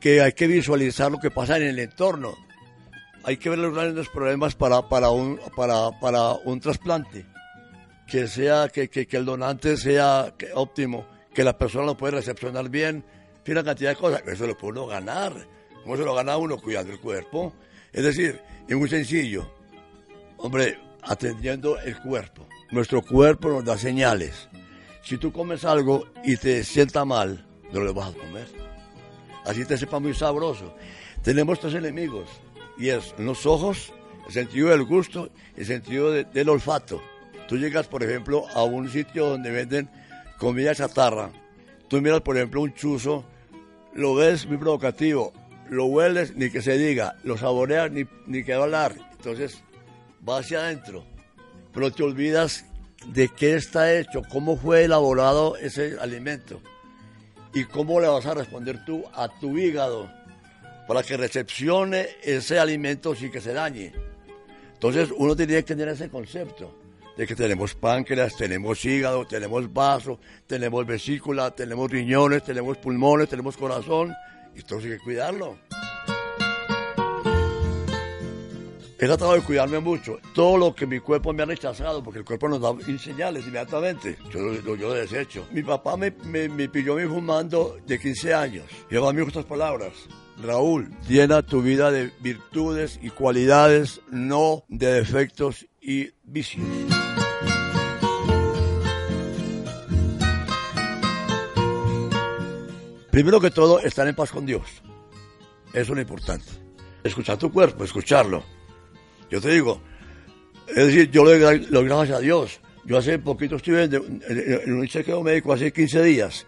que 0.00 0.20
hay 0.20 0.32
que 0.32 0.48
visualizar 0.48 1.12
lo 1.12 1.20
que 1.20 1.30
pasa 1.30 1.58
en 1.58 1.62
el 1.62 1.78
entorno, 1.78 2.34
hay 3.22 3.36
que 3.36 3.50
ver 3.50 3.60
los 3.60 3.72
grandes 3.72 4.08
problemas 4.08 4.56
para, 4.56 4.88
para, 4.88 5.10
un, 5.10 5.38
para, 5.54 5.92
para 6.00 6.32
un 6.44 6.58
trasplante 6.58 7.24
que 8.12 8.28
sea, 8.28 8.68
que, 8.68 8.90
que, 8.90 9.16
el 9.16 9.24
donante 9.24 9.74
sea 9.78 10.34
óptimo, 10.52 11.06
que 11.32 11.42
la 11.42 11.56
persona 11.56 11.86
lo 11.86 11.96
pueda 11.96 12.18
recepcionar 12.18 12.68
bien, 12.68 13.02
tiene 13.42 13.60
una 13.60 13.70
cantidad 13.70 13.88
de 13.88 13.96
cosas, 13.96 14.22
eso 14.26 14.46
lo 14.46 14.54
puede 14.54 14.72
uno 14.72 14.86
ganar. 14.86 15.32
¿Cómo 15.82 15.96
se 15.96 16.04
lo 16.04 16.14
gana 16.14 16.36
uno? 16.36 16.58
Cuidando 16.58 16.92
el 16.92 17.00
cuerpo. 17.00 17.54
Es 17.90 18.04
decir, 18.04 18.38
es 18.68 18.76
muy 18.76 18.90
sencillo. 18.90 19.50
Hombre, 20.36 20.78
atendiendo 21.00 21.78
el 21.78 21.98
cuerpo. 22.02 22.46
Nuestro 22.70 23.00
cuerpo 23.00 23.48
nos 23.48 23.64
da 23.64 23.78
señales. 23.78 24.46
Si 25.02 25.16
tú 25.16 25.32
comes 25.32 25.64
algo 25.64 26.04
y 26.22 26.36
te 26.36 26.64
sienta 26.64 27.06
mal, 27.06 27.46
no 27.72 27.80
lo 27.80 27.94
vas 27.94 28.10
a 28.10 28.18
comer. 28.18 28.46
Así 29.46 29.64
te 29.64 29.78
sepa 29.78 30.00
muy 30.00 30.12
sabroso. 30.12 30.76
Tenemos 31.22 31.60
tres 31.60 31.76
enemigos 31.76 32.28
y 32.76 32.90
es 32.90 33.14
los 33.16 33.46
ojos, 33.46 33.90
el 34.26 34.34
sentido 34.34 34.68
del 34.68 34.84
gusto 34.84 35.30
y 35.56 35.60
el 35.60 35.66
sentido 35.66 36.12
del 36.12 36.48
olfato. 36.50 37.00
Tú 37.48 37.58
llegas, 37.58 37.86
por 37.86 38.02
ejemplo, 38.02 38.46
a 38.54 38.62
un 38.64 38.88
sitio 38.88 39.26
donde 39.26 39.50
venden 39.50 39.90
comida 40.38 40.74
chatarra. 40.74 41.30
Tú 41.88 42.00
miras, 42.00 42.22
por 42.22 42.36
ejemplo, 42.36 42.62
un 42.62 42.74
chuzo, 42.74 43.24
lo 43.94 44.14
ves 44.14 44.46
muy 44.46 44.56
provocativo, 44.56 45.32
lo 45.68 45.86
hueles, 45.86 46.34
ni 46.36 46.50
que 46.50 46.62
se 46.62 46.78
diga, 46.78 47.16
lo 47.24 47.36
saboreas, 47.36 47.90
ni, 47.90 48.04
ni 48.26 48.42
que 48.44 48.54
hablar. 48.54 48.94
Entonces, 49.12 49.62
va 50.26 50.38
hacia 50.38 50.60
adentro. 50.60 51.04
Pero 51.72 51.90
te 51.90 52.02
olvidas 52.02 52.64
de 53.06 53.28
qué 53.28 53.54
está 53.54 53.92
hecho, 53.92 54.22
cómo 54.30 54.56
fue 54.56 54.84
elaborado 54.84 55.56
ese 55.56 55.96
alimento 56.00 56.60
y 57.54 57.64
cómo 57.64 58.00
le 58.00 58.08
vas 58.08 58.26
a 58.26 58.34
responder 58.34 58.84
tú 58.84 59.04
a 59.14 59.28
tu 59.28 59.58
hígado 59.58 60.10
para 60.86 61.02
que 61.02 61.16
recepcione 61.16 62.08
ese 62.22 62.58
alimento 62.58 63.14
sin 63.14 63.30
que 63.30 63.40
se 63.40 63.52
dañe. 63.52 63.92
Entonces 64.74 65.10
uno 65.16 65.36
tiene 65.36 65.54
que 65.54 65.62
tener 65.62 65.88
ese 65.88 66.08
concepto 66.08 66.81
de 67.16 67.26
que 67.26 67.34
tenemos 67.34 67.74
páncreas, 67.74 68.36
tenemos 68.36 68.84
hígado, 68.84 69.26
tenemos 69.26 69.72
vaso, 69.72 70.18
tenemos 70.46 70.86
vesícula, 70.86 71.50
tenemos 71.50 71.90
riñones, 71.90 72.44
tenemos 72.44 72.78
pulmones, 72.78 73.28
tenemos 73.28 73.56
corazón, 73.56 74.14
y 74.54 74.62
todo 74.62 74.78
hay 74.78 74.90
que 74.90 74.98
cuidarlo. 74.98 75.58
He 79.02 79.06
tratado 79.06 79.32
de 79.32 79.40
cuidarme 79.40 79.80
mucho. 79.80 80.20
Todo 80.32 80.56
lo 80.56 80.76
que 80.76 80.86
mi 80.86 81.00
cuerpo 81.00 81.32
me 81.32 81.42
ha 81.42 81.46
rechazado, 81.46 82.04
porque 82.04 82.20
el 82.20 82.24
cuerpo 82.24 82.48
nos 82.48 82.60
da 82.60 82.72
señales 83.00 83.42
inmediatamente, 83.44 84.16
yo 84.32 84.38
lo, 84.38 84.76
yo 84.76 84.92
desecho. 84.92 85.44
Mi 85.50 85.60
papá 85.60 85.96
me, 85.96 86.12
me, 86.24 86.48
me 86.48 86.68
pilló 86.68 86.96
fumando 87.08 87.78
de 87.84 87.98
15 87.98 88.32
años. 88.32 88.64
Y 88.88 88.96
a 88.96 89.12
mí 89.12 89.22
estas 89.26 89.44
palabras. 89.44 89.92
Raúl, 90.40 90.88
llena 91.08 91.42
tu 91.42 91.62
vida 91.62 91.90
de 91.90 92.12
virtudes 92.20 93.00
y 93.02 93.10
cualidades, 93.10 94.00
no 94.08 94.62
de 94.68 94.92
defectos 94.92 95.66
y 95.82 96.10
vicios. 96.22 96.64
Primero 103.10 103.40
que 103.40 103.50
todo, 103.50 103.78
estar 103.80 104.08
en 104.08 104.14
paz 104.14 104.30
con 104.30 104.46
Dios. 104.46 104.62
Eso 105.68 105.80
es 105.80 105.88
lo 105.90 106.00
importante. 106.00 106.46
Escuchar 107.04 107.36
tu 107.36 107.52
cuerpo, 107.52 107.84
escucharlo. 107.84 108.42
Yo 109.30 109.40
te 109.40 109.50
digo, 109.50 109.82
es 110.68 110.76
decir, 110.86 111.10
yo 111.10 111.24
lo 111.24 111.38
doy 111.38 111.84
gracias 111.84 112.18
a 112.18 112.20
Dios. 112.20 112.60
Yo 112.84 112.96
hace 112.96 113.18
poquito 113.18 113.56
estuve 113.56 113.84
en, 113.84 114.72
un 114.72 114.86
chequeo 114.86 115.22
médico 115.22 115.52
hace 115.52 115.72
15 115.72 116.02
días. 116.02 116.46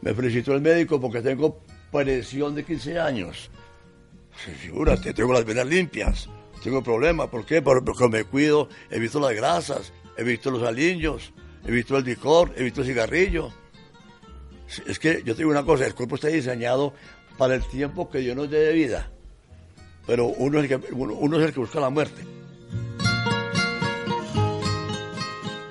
Me 0.00 0.12
felicitó 0.12 0.54
el 0.54 0.60
médico 0.60 1.00
porque 1.00 1.22
tengo 1.22 1.60
presión 1.92 2.54
de 2.54 2.64
15 2.64 2.98
años. 2.98 3.50
Figúrate, 4.32 5.14
tengo 5.14 5.32
las 5.32 5.44
venas 5.44 5.66
limpias, 5.66 6.28
tengo 6.62 6.82
problemas. 6.82 7.28
¿Por 7.28 7.44
qué? 7.44 7.62
Porque 7.62 8.08
me 8.08 8.24
cuido, 8.24 8.68
he 8.90 8.98
visto 8.98 9.20
las 9.20 9.34
grasas, 9.34 9.92
he 10.16 10.24
visto 10.24 10.50
los 10.50 10.62
aliños, 10.62 11.32
he 11.66 11.70
visto 11.70 11.96
el 11.96 12.04
licor, 12.04 12.52
he 12.56 12.62
visto 12.62 12.82
el 12.82 12.86
cigarrillo. 12.86 13.50
Es 14.86 14.98
que 14.98 15.22
yo 15.24 15.34
te 15.34 15.38
digo 15.38 15.50
una 15.50 15.64
cosa, 15.64 15.86
el 15.86 15.94
cuerpo 15.94 16.14
está 16.14 16.28
diseñado 16.28 16.94
para 17.36 17.54
el 17.54 17.62
tiempo 17.64 18.08
que 18.08 18.18
Dios 18.18 18.36
nos 18.36 18.50
dé 18.50 18.60
de 18.60 18.72
vida, 18.72 19.10
pero 20.06 20.26
uno 20.26 20.60
es 20.60 20.70
el 20.70 20.80
que, 20.80 20.92
uno 20.94 21.38
es 21.38 21.46
el 21.46 21.52
que 21.52 21.60
busca 21.60 21.80
la 21.80 21.90
muerte. 21.90 22.22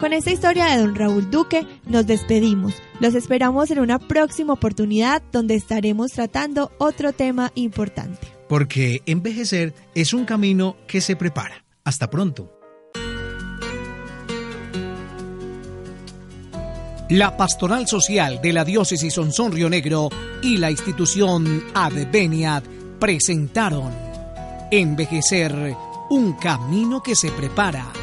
Con 0.01 0.13
esta 0.13 0.32
historia 0.32 0.65
de 0.65 0.82
don 0.82 0.95
Raúl 0.95 1.30
Duque 1.30 1.67
nos 1.86 2.08
despedimos. 2.08 2.73
Los 2.99 3.13
esperamos 3.13 3.69
en 3.69 3.80
una 3.80 3.99
próxima 3.99 4.54
oportunidad 4.54 5.21
donde 5.32 5.54
estaremos 5.54 6.12
tratando 6.12 6.71
otro 6.80 7.13
tema 7.13 7.51
importante. 7.54 8.31
Porque 8.52 9.02
envejecer 9.06 9.74
es 9.96 10.14
un 10.14 10.26
camino 10.26 10.76
que 10.86 11.00
se 11.00 11.16
prepara. 11.16 11.64
Hasta 11.86 12.10
pronto. 12.10 12.52
la 17.08 17.38
Pastoral 17.38 17.88
Social 17.88 18.42
de 18.42 18.52
la 18.52 18.66
Diócesis 18.66 19.14
Sonsón 19.14 19.54
Río 19.54 19.70
Negro 19.70 20.10
y 20.42 20.58
la 20.58 20.70
institución 20.70 21.64
Adveniat 21.74 22.66
presentaron 23.00 23.94
Envejecer, 24.70 25.74
un 26.10 26.34
camino 26.34 27.02
que 27.02 27.16
se 27.16 27.32
prepara 27.32 28.01